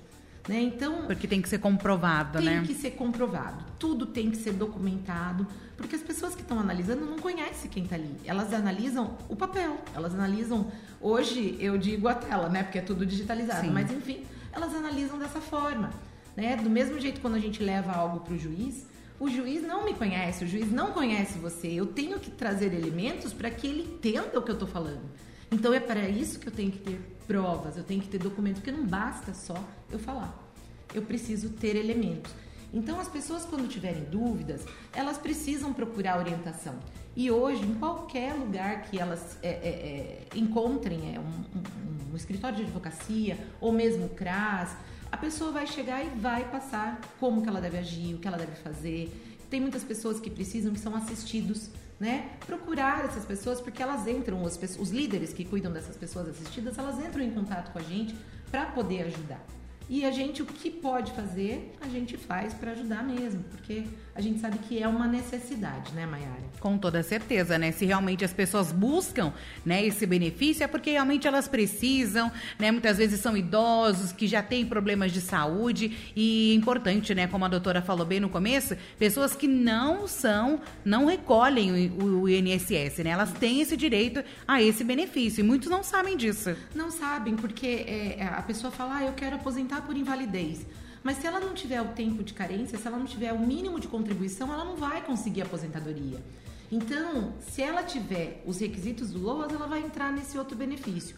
né? 0.48 0.60
Então, 0.62 1.06
porque 1.06 1.28
tem 1.28 1.42
que 1.42 1.50
ser 1.50 1.60
comprovado, 1.60 2.40
tem 2.40 2.48
né? 2.48 2.58
Tem 2.58 2.66
que 2.66 2.74
ser 2.74 2.92
comprovado. 2.92 3.64
Tudo 3.78 4.06
tem 4.06 4.32
que 4.32 4.38
ser 4.38 4.54
documentado, 4.54 5.46
porque 5.78 5.96
as 5.96 6.02
pessoas 6.02 6.36
que 6.36 6.42
estão 6.42 6.60
analisando 6.60 7.06
não 7.06 7.18
conhecem 7.18 7.70
quem 7.70 7.84
está 7.84 7.96
ali. 7.96 8.16
Elas 8.26 8.54
analisam 8.54 9.18
o 9.30 9.36
papel, 9.36 9.78
elas 9.94 10.14
analisam. 10.14 10.72
Hoje 11.00 11.58
eu 11.60 11.78
digo 11.78 12.08
a 12.08 12.16
tela, 12.16 12.50
né? 12.50 12.64
Porque 12.64 12.80
é 12.80 12.82
tudo 12.82 13.06
digitalizado, 13.06 13.62
Sim. 13.62 13.72
mas 13.72 13.92
enfim, 13.92 14.26
elas 14.52 14.74
analisam 14.74 15.20
dessa 15.20 15.40
forma, 15.40 15.92
né? 16.36 16.56
Do 16.56 16.70
mesmo 16.70 17.00
jeito 17.00 17.22
quando 17.22 17.36
a 17.36 17.40
gente 17.40 17.62
leva 17.64 17.92
algo 17.92 18.22
para 18.22 18.34
o 18.34 18.38
juiz, 18.38 18.86
o 19.20 19.30
juiz 19.30 19.62
não 19.62 19.86
me 19.86 19.94
conhece, 19.94 20.44
o 20.44 20.48
juiz 20.48 20.72
não 20.72 20.92
conhece 20.92 21.38
você. 21.38 21.68
Eu 21.68 21.86
tenho 21.86 22.20
que 22.20 22.32
trazer 22.32 22.74
elementos 22.74 23.34
para 23.34 23.52
que 23.52 23.68
ele 23.68 23.84
entenda 23.84 24.40
o 24.40 24.42
que 24.42 24.50
eu 24.50 24.56
estou 24.56 24.68
falando. 24.68 25.04
Então 25.52 25.74
é 25.74 25.80
para 25.80 26.08
isso 26.08 26.40
que 26.40 26.48
eu 26.48 26.52
tenho 26.52 26.72
que 26.72 26.80
ter 26.80 27.00
provas, 27.28 27.78
eu 27.78 27.84
tenho 27.84 28.02
que 28.02 28.08
ter 28.08 28.18
documentos, 28.18 28.62
porque 28.62 28.72
não 28.76 28.86
basta 28.86 29.34
só 29.34 29.56
eu 29.92 30.00
falar. 30.00 30.34
Eu 30.94 31.02
preciso 31.02 31.50
ter 31.50 31.76
elementos. 31.76 32.32
Então 32.74 33.00
as 33.00 33.08
pessoas 33.08 33.46
quando 33.46 33.68
tiverem 33.68 34.04
dúvidas, 34.06 34.66
elas 34.94 35.18
precisam 35.18 35.74
procurar 35.74 36.18
orientação. 36.18 36.76
E 37.16 37.30
hoje, 37.30 37.62
em 37.64 37.74
qualquer 37.76 38.34
lugar 38.34 38.84
que 38.84 38.98
elas 38.98 39.38
é, 39.44 39.50
é, 39.50 39.52
é, 39.52 40.38
encontrem 40.38 41.16
é, 41.16 41.20
um, 41.20 41.24
um, 41.24 42.14
um, 42.14 42.16
escritório 42.16 42.56
de 42.56 42.64
advocacia 42.64 43.38
ou 43.60 43.74
mesmo 43.74 44.08
CRAS, 44.10 44.78
a 45.12 45.18
pessoa 45.18 45.52
vai 45.52 45.68
chegar 45.68 46.04
e 46.04 46.10
vai 46.10 46.50
passar 46.50 47.02
como 47.20 47.42
que 47.42 47.50
ela 47.50 47.60
deve 47.60 47.78
agir, 47.78 48.16
o 48.16 48.18
que 48.18 48.28
ela 48.28 48.38
deve 48.38 48.56
fazer. 48.56 49.12
Tem 49.50 49.60
muitas 49.60 49.84
pessoas 49.84 50.20
que 50.20 50.30
precisam, 50.30 50.72
que 50.72 50.80
são 50.80 50.96
assistidos 50.96 51.70
né? 52.02 52.32
Procurar 52.48 53.06
essas 53.06 53.24
pessoas, 53.24 53.62
porque 53.62 53.82
elas 53.82 54.08
entram, 54.08 54.42
os, 54.42 54.60
os 54.80 54.90
líderes 54.90 55.32
que 55.32 55.46
cuidam 55.46 55.72
dessas 55.72 55.96
pessoas 55.96 56.28
assistidas, 56.30 56.76
elas 56.80 56.98
entram 56.98 57.24
em 57.24 57.30
contato 57.30 57.72
com 57.72 57.78
a 57.78 57.84
gente 57.84 58.16
para 58.50 58.66
poder 58.66 59.04
ajudar. 59.04 59.46
E 59.88 60.04
a 60.04 60.10
gente, 60.10 60.42
o 60.42 60.46
que 60.48 60.72
pode 60.72 61.12
fazer, 61.12 61.76
a 61.80 61.88
gente 61.88 62.18
faz 62.18 62.56
para 62.56 62.72
ajudar 62.72 63.04
mesmo, 63.04 63.44
porque 63.44 63.84
a 64.14 64.20
gente 64.20 64.40
sabe 64.40 64.58
que 64.60 64.82
é 64.82 64.88
uma 64.88 65.08
necessidade, 65.08 65.94
né, 65.94 66.06
Mayara? 66.06 66.42
Com 66.60 66.78
toda 66.78 67.02
certeza, 67.02 67.58
né? 67.58 67.72
Se 67.72 67.86
realmente 67.86 68.26
as 68.26 68.34
pessoas 68.34 68.72
buscam 68.72 69.32
né, 69.66 69.86
esse 69.86 70.06
benefício, 70.06 70.64
é 70.64 70.68
porque 70.68 70.92
realmente 70.92 71.28
elas 71.28 71.48
precisam, 71.48 72.30
né? 72.60 72.72
Muitas 72.72 72.98
vezes 72.98 73.22
são 73.22 73.38
idosos 73.38 74.12
que 74.12 74.28
já 74.28 74.44
têm 74.44 74.66
problemas 74.66 75.14
de 75.14 75.22
saúde 75.22 76.12
e 76.14 76.54
importante, 76.54 77.16
né? 77.16 77.26
Como 77.26 77.46
a 77.46 77.48
doutora 77.48 77.82
falou 77.82 78.06
bem 78.06 78.20
no 78.20 78.30
começo, 78.30 78.76
pessoas 79.00 79.34
que 79.34 79.48
não 79.48 80.08
são, 80.08 80.60
não 80.84 81.06
recolhem 81.06 81.90
o, 81.92 82.22
o 82.24 82.30
INSS, 82.30 82.98
né? 83.04 83.12
Elas 83.12 83.32
têm 83.32 83.62
esse 83.62 83.78
direito 83.78 84.22
a 84.46 84.62
esse 84.62 84.84
benefício 84.84 85.40
e 85.40 85.44
muitos 85.44 85.70
não 85.70 85.84
sabem 85.84 86.18
disso. 86.18 86.54
Não 86.76 86.92
sabem, 86.92 87.36
porque 87.38 87.86
é, 87.88 88.26
a 88.26 88.42
pessoa 88.42 88.72
fala, 88.72 88.98
ah, 88.98 89.04
eu 89.06 89.14
quero 89.14 89.38
aposentar 89.38 89.82
por 89.82 89.96
invalidez. 89.96 90.66
Mas 91.04 91.18
se 91.18 91.28
ela 91.28 91.40
não 91.40 91.54
tiver 91.54 91.82
o 91.82 91.90
tempo 91.90 92.24
de 92.24 92.34
carência, 92.34 92.78
se 92.78 92.88
ela 92.88 92.98
não 92.98 93.06
tiver 93.06 93.34
o 93.34 93.40
mínimo 93.40 93.80
de 93.80 93.88
contribuição, 93.88 94.52
ela 94.54 94.64
não 94.64 94.76
vai 94.76 95.02
conseguir 95.02 95.42
aposentadoria. 95.42 96.20
Então, 96.72 97.34
se 97.42 97.62
ela 97.62 97.84
tiver 97.84 98.44
os 98.46 98.60
requisitos 98.60 99.12
do 99.12 99.20
LOAS, 99.20 99.52
ela 99.52 99.68
vai 99.68 99.82
entrar 99.84 100.12
nesse 100.12 100.38
outro 100.38 100.56
benefício. 100.56 101.16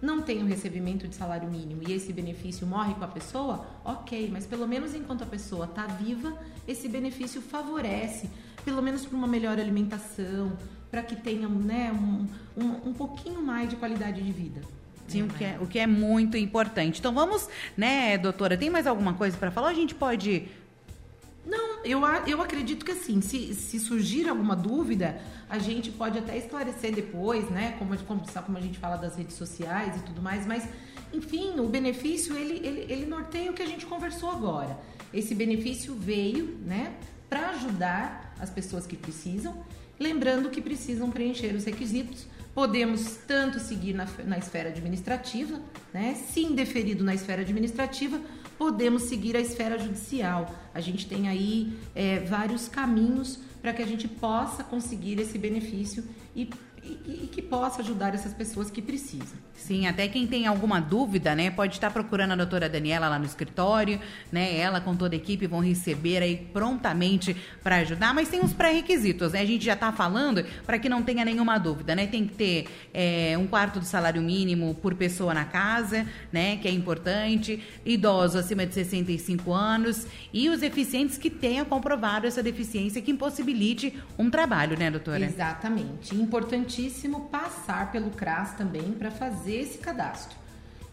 Não 0.00 0.22
tem 0.22 0.42
o 0.42 0.46
recebimento 0.46 1.08
de 1.08 1.14
salário 1.14 1.50
mínimo 1.50 1.82
e 1.86 1.92
esse 1.92 2.12
benefício 2.12 2.66
morre 2.66 2.94
com 2.94 3.04
a 3.04 3.08
pessoa, 3.08 3.66
ok, 3.84 4.28
mas 4.32 4.46
pelo 4.46 4.68
menos 4.68 4.94
enquanto 4.94 5.22
a 5.22 5.26
pessoa 5.26 5.64
está 5.64 5.86
viva, 5.86 6.36
esse 6.68 6.88
benefício 6.88 7.40
favorece, 7.40 8.28
pelo 8.64 8.82
menos 8.82 9.04
para 9.04 9.16
uma 9.16 9.26
melhor 9.26 9.58
alimentação, 9.58 10.52
para 10.90 11.02
que 11.02 11.16
tenha 11.16 11.48
né, 11.48 11.92
um, 11.92 12.26
um, 12.62 12.90
um 12.90 12.92
pouquinho 12.92 13.42
mais 13.42 13.68
de 13.68 13.76
qualidade 13.76 14.22
de 14.22 14.32
vida. 14.32 14.60
Sim, 15.06 15.22
o 15.22 15.28
que, 15.28 15.44
é, 15.44 15.58
o 15.60 15.66
que 15.66 15.78
é 15.78 15.86
muito 15.86 16.36
importante. 16.36 16.98
Então 16.98 17.12
vamos, 17.14 17.48
né, 17.76 18.16
doutora, 18.16 18.56
tem 18.56 18.70
mais 18.70 18.86
alguma 18.86 19.14
coisa 19.14 19.36
para 19.36 19.50
falar? 19.50 19.68
A 19.68 19.74
gente 19.74 19.94
pode 19.94 20.48
não, 21.46 21.84
eu, 21.84 22.00
eu 22.26 22.40
acredito 22.40 22.84
que 22.84 22.92
assim, 22.92 23.20
se, 23.20 23.54
se 23.54 23.78
surgir 23.78 24.28
alguma 24.28 24.56
dúvida, 24.56 25.20
a 25.48 25.58
gente 25.58 25.90
pode 25.90 26.18
até 26.18 26.38
esclarecer 26.38 26.94
depois, 26.94 27.50
né? 27.50 27.76
Como, 27.78 27.96
como, 27.98 28.22
como 28.22 28.58
a 28.58 28.60
gente 28.60 28.78
fala 28.78 28.96
das 28.96 29.16
redes 29.16 29.36
sociais 29.36 29.94
e 29.96 30.00
tudo 30.00 30.22
mais, 30.22 30.46
mas 30.46 30.66
enfim, 31.12 31.60
o 31.60 31.68
benefício 31.68 32.36
ele, 32.36 32.66
ele, 32.66 32.92
ele 32.92 33.06
norteia 33.06 33.50
o 33.50 33.54
que 33.54 33.62
a 33.62 33.66
gente 33.66 33.84
conversou 33.84 34.30
agora. 34.30 34.78
Esse 35.12 35.34
benefício 35.34 35.94
veio, 35.94 36.58
né, 36.64 36.94
para 37.28 37.50
ajudar 37.50 38.34
as 38.40 38.48
pessoas 38.48 38.86
que 38.86 38.96
precisam, 38.96 39.64
lembrando 40.00 40.50
que 40.50 40.60
precisam 40.60 41.10
preencher 41.10 41.54
os 41.54 41.64
requisitos 41.64 42.26
Podemos 42.54 43.16
tanto 43.26 43.58
seguir 43.58 43.94
na, 43.94 44.06
na 44.24 44.38
esfera 44.38 44.68
administrativa, 44.68 45.60
né? 45.92 46.14
se 46.14 46.40
indeferido 46.40 47.02
na 47.02 47.14
esfera 47.14 47.42
administrativa, 47.42 48.20
podemos 48.56 49.02
seguir 49.02 49.36
a 49.36 49.40
esfera 49.40 49.78
judicial. 49.78 50.54
A 50.72 50.80
gente 50.80 51.06
tem 51.06 51.28
aí 51.28 51.76
é, 51.94 52.20
vários 52.20 52.68
caminhos 52.68 53.40
para 53.60 53.72
que 53.72 53.82
a 53.82 53.86
gente 53.86 54.06
possa 54.06 54.62
conseguir 54.62 55.18
esse 55.18 55.38
benefício 55.38 56.04
e 56.36 56.48
e, 56.84 57.24
e 57.24 57.26
que 57.26 57.40
possa 57.40 57.82
ajudar 57.82 58.14
essas 58.14 58.32
pessoas 58.34 58.70
que 58.70 58.82
precisam. 58.82 59.38
Sim, 59.54 59.86
até 59.86 60.06
quem 60.08 60.26
tem 60.26 60.46
alguma 60.46 60.80
dúvida, 60.80 61.34
né, 61.34 61.50
pode 61.50 61.74
estar 61.74 61.90
procurando 61.90 62.32
a 62.32 62.36
doutora 62.36 62.68
Daniela 62.68 63.08
lá 63.08 63.18
no 63.18 63.24
escritório, 63.24 63.98
né? 64.30 64.58
Ela 64.58 64.80
com 64.80 64.94
toda 64.94 65.14
a 65.14 65.16
equipe 65.16 65.46
vão 65.46 65.60
receber 65.60 66.22
aí 66.22 66.36
prontamente 66.52 67.34
para 67.62 67.76
ajudar, 67.76 68.12
mas 68.12 68.28
tem 68.28 68.40
uns 68.40 68.52
pré-requisitos, 68.52 69.32
né? 69.32 69.40
A 69.40 69.46
gente 69.46 69.64
já 69.64 69.72
está 69.72 69.90
falando 69.90 70.44
para 70.66 70.78
que 70.78 70.88
não 70.88 71.02
tenha 71.02 71.24
nenhuma 71.24 71.56
dúvida, 71.56 71.94
né? 71.94 72.06
Tem 72.06 72.26
que 72.26 72.34
ter 72.34 72.66
é, 72.92 73.36
um 73.38 73.46
quarto 73.46 73.80
do 73.80 73.86
salário 73.86 74.20
mínimo 74.20 74.74
por 74.74 74.94
pessoa 74.94 75.32
na 75.32 75.44
casa, 75.44 76.06
né? 76.30 76.58
Que 76.58 76.68
é 76.68 76.70
importante, 76.70 77.62
idosos 77.86 78.36
acima 78.36 78.66
de 78.66 78.74
65 78.74 79.52
anos 79.52 80.06
e 80.32 80.50
os 80.50 80.60
deficientes 80.60 81.16
que 81.16 81.30
tenham 81.30 81.64
comprovado 81.64 82.26
essa 82.26 82.42
deficiência 82.42 83.00
que 83.00 83.10
impossibilite 83.10 83.98
um 84.18 84.28
trabalho, 84.28 84.78
né, 84.78 84.90
doutora? 84.90 85.24
Exatamente. 85.24 86.14
Importantíssimo 86.74 87.28
passar 87.30 87.92
pelo 87.92 88.10
CRAS 88.10 88.54
também 88.54 88.90
para 88.94 89.08
fazer 89.08 89.60
esse 89.60 89.78
cadastro, 89.78 90.36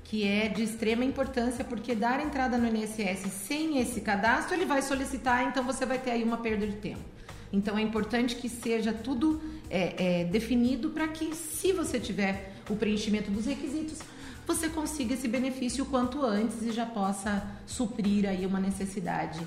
que 0.04 0.28
é 0.28 0.48
de 0.48 0.62
extrema 0.62 1.04
importância, 1.04 1.66
porque 1.66 1.96
dar 1.96 2.24
entrada 2.24 2.56
no 2.56 2.68
INSS 2.68 3.32
sem 3.32 3.80
esse 3.80 4.00
cadastro, 4.02 4.54
ele 4.54 4.66
vai 4.66 4.84
solicitar, 4.84 5.48
então 5.48 5.64
você 5.64 5.84
vai 5.84 5.98
ter 5.98 6.12
aí 6.12 6.24
uma 6.24 6.38
perda 6.38 6.68
de 6.68 6.76
tempo. 6.76 7.02
Então 7.52 7.80
é 7.80 7.82
importante 7.82 8.36
que 8.36 8.48
seja 8.48 8.94
tudo 8.94 9.42
é, 9.72 10.22
é, 10.22 10.26
definido 10.26 10.92
para 10.92 11.08
que, 11.08 11.34
se 11.36 11.74
você 11.74 12.00
tiver 12.00 12.54
o 12.70 12.76
preenchimento 12.76 13.32
dos 13.32 13.48
requisitos, 13.48 13.98
você 14.46 14.70
consiga 14.70 15.16
esse 15.16 15.28
benefício 15.28 15.84
o 15.84 15.88
quanto 15.88 16.24
antes 16.24 16.62
e 16.62 16.72
já 16.72 16.86
possa 16.86 17.44
suprir 17.66 18.30
aí 18.30 18.46
uma 18.46 18.60
necessidade 18.60 19.42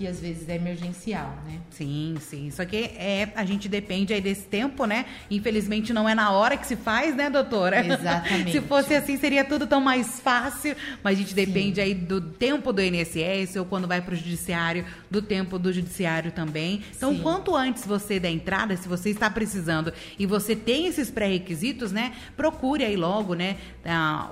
que 0.00 0.06
às 0.06 0.18
vezes 0.18 0.48
é 0.48 0.56
emergencial, 0.56 1.36
né? 1.46 1.58
Sim, 1.68 2.16
sim. 2.20 2.50
Só 2.50 2.64
que 2.64 2.74
é, 2.96 3.30
a 3.36 3.44
gente 3.44 3.68
depende 3.68 4.14
aí 4.14 4.20
desse 4.22 4.46
tempo, 4.46 4.86
né? 4.86 5.04
Infelizmente 5.30 5.92
não 5.92 6.08
é 6.08 6.14
na 6.14 6.30
hora 6.30 6.56
que 6.56 6.66
se 6.66 6.74
faz, 6.74 7.14
né, 7.14 7.28
doutora? 7.28 7.84
Exatamente. 7.84 8.50
se 8.50 8.62
fosse 8.62 8.94
assim, 8.94 9.18
seria 9.18 9.44
tudo 9.44 9.66
tão 9.66 9.78
mais 9.78 10.18
fácil, 10.18 10.74
mas 11.04 11.18
a 11.18 11.20
gente 11.20 11.34
depende 11.34 11.74
sim. 11.74 11.80
aí 11.82 11.92
do 11.92 12.18
tempo 12.18 12.72
do 12.72 12.80
INSS 12.80 13.56
ou 13.56 13.66
quando 13.66 13.86
vai 13.86 14.00
para 14.00 14.14
o 14.14 14.16
judiciário, 14.16 14.86
do 15.10 15.20
tempo 15.20 15.58
do 15.58 15.70
judiciário 15.70 16.32
também. 16.32 16.80
Então, 16.96 17.14
sim. 17.14 17.20
quanto 17.20 17.54
antes 17.54 17.84
você 17.84 18.18
der 18.18 18.30
entrada, 18.30 18.74
se 18.78 18.88
você 18.88 19.10
está 19.10 19.28
precisando 19.28 19.92
e 20.18 20.24
você 20.24 20.56
tem 20.56 20.86
esses 20.86 21.10
pré-requisitos, 21.10 21.92
né? 21.92 22.14
Procure 22.38 22.86
aí 22.86 22.96
logo, 22.96 23.34
né? 23.34 23.58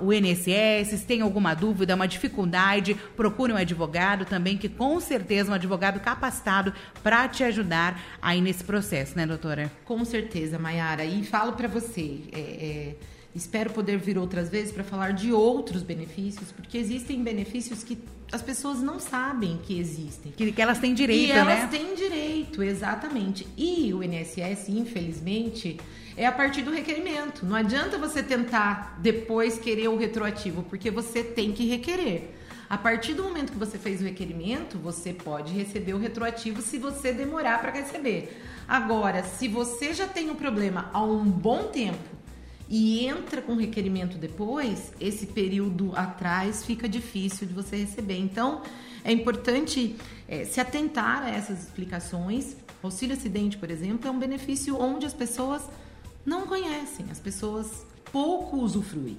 o 0.01 0.13
INSS, 0.13 0.99
se 0.99 1.05
tem 1.05 1.21
alguma 1.21 1.53
dúvida, 1.53 1.95
uma 1.95 2.07
dificuldade, 2.07 2.95
procure 3.15 3.51
um 3.51 3.57
advogado 3.57 4.25
também, 4.25 4.57
que 4.57 4.69
com 4.69 4.99
certeza 4.99 5.51
uma 5.51 5.58
advogado 5.59 5.99
capacitado 5.99 6.73
para 7.03 7.27
te 7.27 7.43
ajudar 7.43 8.01
aí 8.21 8.41
nesse 8.41 8.63
processo, 8.63 9.15
né, 9.15 9.25
doutora? 9.25 9.71
Com 9.85 10.03
certeza, 10.05 10.57
Mayara. 10.57 11.05
E 11.05 11.23
falo 11.23 11.53
para 11.53 11.67
você, 11.67 12.21
é, 12.31 12.39
é, 12.39 12.95
espero 13.35 13.69
poder 13.71 13.97
vir 13.97 14.17
outras 14.17 14.49
vezes 14.49 14.71
para 14.71 14.83
falar 14.83 15.11
de 15.11 15.31
outros 15.31 15.83
benefícios, 15.83 16.51
porque 16.51 16.77
existem 16.77 17.21
benefícios 17.23 17.83
que 17.83 17.97
as 18.31 18.41
pessoas 18.41 18.79
não 18.81 18.99
sabem 18.99 19.59
que 19.63 19.79
existem. 19.79 20.31
Que, 20.31 20.51
que 20.51 20.61
elas 20.61 20.79
têm 20.79 20.93
direito, 20.93 21.31
e 21.31 21.33
né? 21.33 21.39
elas 21.39 21.69
têm 21.69 21.95
direito, 21.95 22.61
exatamente. 22.61 23.47
E 23.57 23.93
o 23.93 24.03
INSS, 24.03 24.69
infelizmente, 24.69 25.79
é 26.15 26.25
a 26.25 26.31
partir 26.31 26.61
do 26.61 26.71
requerimento. 26.71 27.45
Não 27.45 27.55
adianta 27.55 27.97
você 27.97 28.21
tentar 28.21 28.97
depois 28.99 29.57
querer 29.57 29.87
o 29.87 29.97
retroativo, 29.97 30.63
porque 30.63 30.91
você 30.91 31.23
tem 31.23 31.51
que 31.51 31.67
requerer. 31.67 32.35
A 32.69 32.77
partir 32.77 33.15
do 33.15 33.23
momento 33.23 33.51
que 33.51 33.57
você 33.57 33.79
fez 33.79 33.99
o 33.99 34.03
requerimento, 34.03 34.77
você 34.77 35.11
pode 35.11 35.51
receber 35.51 35.95
o 35.95 35.97
retroativo 35.97 36.61
se 36.61 36.77
você 36.77 37.11
demorar 37.11 37.59
para 37.59 37.71
receber. 37.71 38.39
Agora, 38.67 39.23
se 39.23 39.47
você 39.47 39.91
já 39.91 40.07
tem 40.07 40.29
um 40.29 40.35
problema 40.35 40.87
há 40.93 41.01
um 41.01 41.25
bom 41.25 41.63
tempo 41.63 41.97
e 42.69 43.07
entra 43.07 43.41
com 43.41 43.55
requerimento 43.55 44.19
depois, 44.19 44.93
esse 45.01 45.25
período 45.25 45.91
atrás 45.95 46.63
fica 46.63 46.87
difícil 46.87 47.47
de 47.47 47.55
você 47.55 47.77
receber. 47.77 48.19
Então, 48.19 48.61
é 49.03 49.11
importante 49.11 49.95
é, 50.27 50.45
se 50.45 50.61
atentar 50.61 51.23
a 51.23 51.29
essas 51.31 51.63
explicações. 51.63 52.55
Auxílio 52.83 53.15
acidente, 53.15 53.57
por 53.57 53.71
exemplo, 53.71 54.07
é 54.07 54.11
um 54.11 54.19
benefício 54.19 54.79
onde 54.79 55.07
as 55.07 55.13
pessoas 55.13 55.63
não 56.23 56.45
conhecem, 56.45 57.07
as 57.09 57.19
pessoas 57.19 57.83
pouco 58.11 58.57
usufruem 58.57 59.17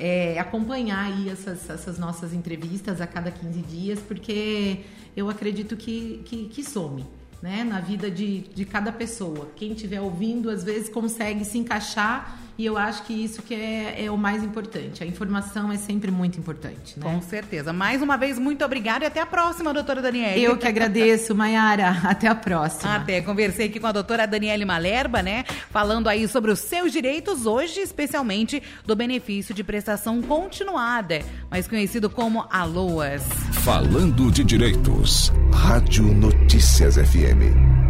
é, 0.00 0.38
acompanhar 0.38 1.12
aí 1.12 1.28
essas, 1.28 1.68
essas, 1.68 1.98
nossas 1.98 2.32
entrevistas 2.32 3.02
a 3.02 3.06
cada 3.06 3.30
15 3.30 3.60
dias, 3.60 4.00
porque 4.00 4.80
eu 5.14 5.28
acredito 5.28 5.76
que, 5.76 6.22
que, 6.24 6.46
que 6.46 6.64
some. 6.64 7.04
Né, 7.42 7.64
na 7.64 7.80
vida 7.80 8.10
de, 8.10 8.40
de 8.40 8.66
cada 8.66 8.92
pessoa. 8.92 9.48
Quem 9.56 9.72
estiver 9.72 9.98
ouvindo, 9.98 10.50
às 10.50 10.62
vezes, 10.62 10.90
consegue 10.90 11.42
se 11.46 11.56
encaixar 11.56 12.38
e 12.60 12.66
eu 12.66 12.76
acho 12.76 13.04
que 13.04 13.14
isso 13.14 13.40
que 13.40 13.54
é, 13.54 14.04
é 14.04 14.10
o 14.10 14.18
mais 14.18 14.44
importante. 14.44 15.02
A 15.02 15.06
informação 15.06 15.72
é 15.72 15.78
sempre 15.78 16.10
muito 16.10 16.38
importante. 16.38 17.00
Né? 17.00 17.02
Com 17.02 17.22
certeza. 17.22 17.72
Mais 17.72 18.02
uma 18.02 18.18
vez, 18.18 18.38
muito 18.38 18.62
obrigada 18.62 19.02
e 19.02 19.06
até 19.06 19.18
a 19.18 19.24
próxima, 19.24 19.72
doutora 19.72 20.02
Daniele. 20.02 20.44
Eu 20.44 20.58
que 20.58 20.66
agradeço, 20.66 21.34
Mayara. 21.34 21.88
Até 22.04 22.28
a 22.28 22.34
próxima. 22.34 22.96
Até. 22.96 23.22
Conversei 23.22 23.66
aqui 23.66 23.80
com 23.80 23.86
a 23.86 23.92
doutora 23.92 24.26
Daniele 24.26 24.66
Malerba, 24.66 25.22
né? 25.22 25.44
Falando 25.70 26.06
aí 26.06 26.28
sobre 26.28 26.50
os 26.50 26.58
seus 26.58 26.92
direitos, 26.92 27.46
hoje, 27.46 27.80
especialmente 27.80 28.62
do 28.84 28.94
benefício 28.94 29.54
de 29.54 29.64
prestação 29.64 30.20
continuada, 30.20 31.22
mais 31.50 31.66
conhecido 31.66 32.10
como 32.10 32.44
ALOAS. 32.50 33.22
Falando 33.64 34.30
de 34.30 34.44
direitos. 34.44 35.32
Rádio 35.50 36.02
Notícias 36.02 36.96
FM. 36.96 37.80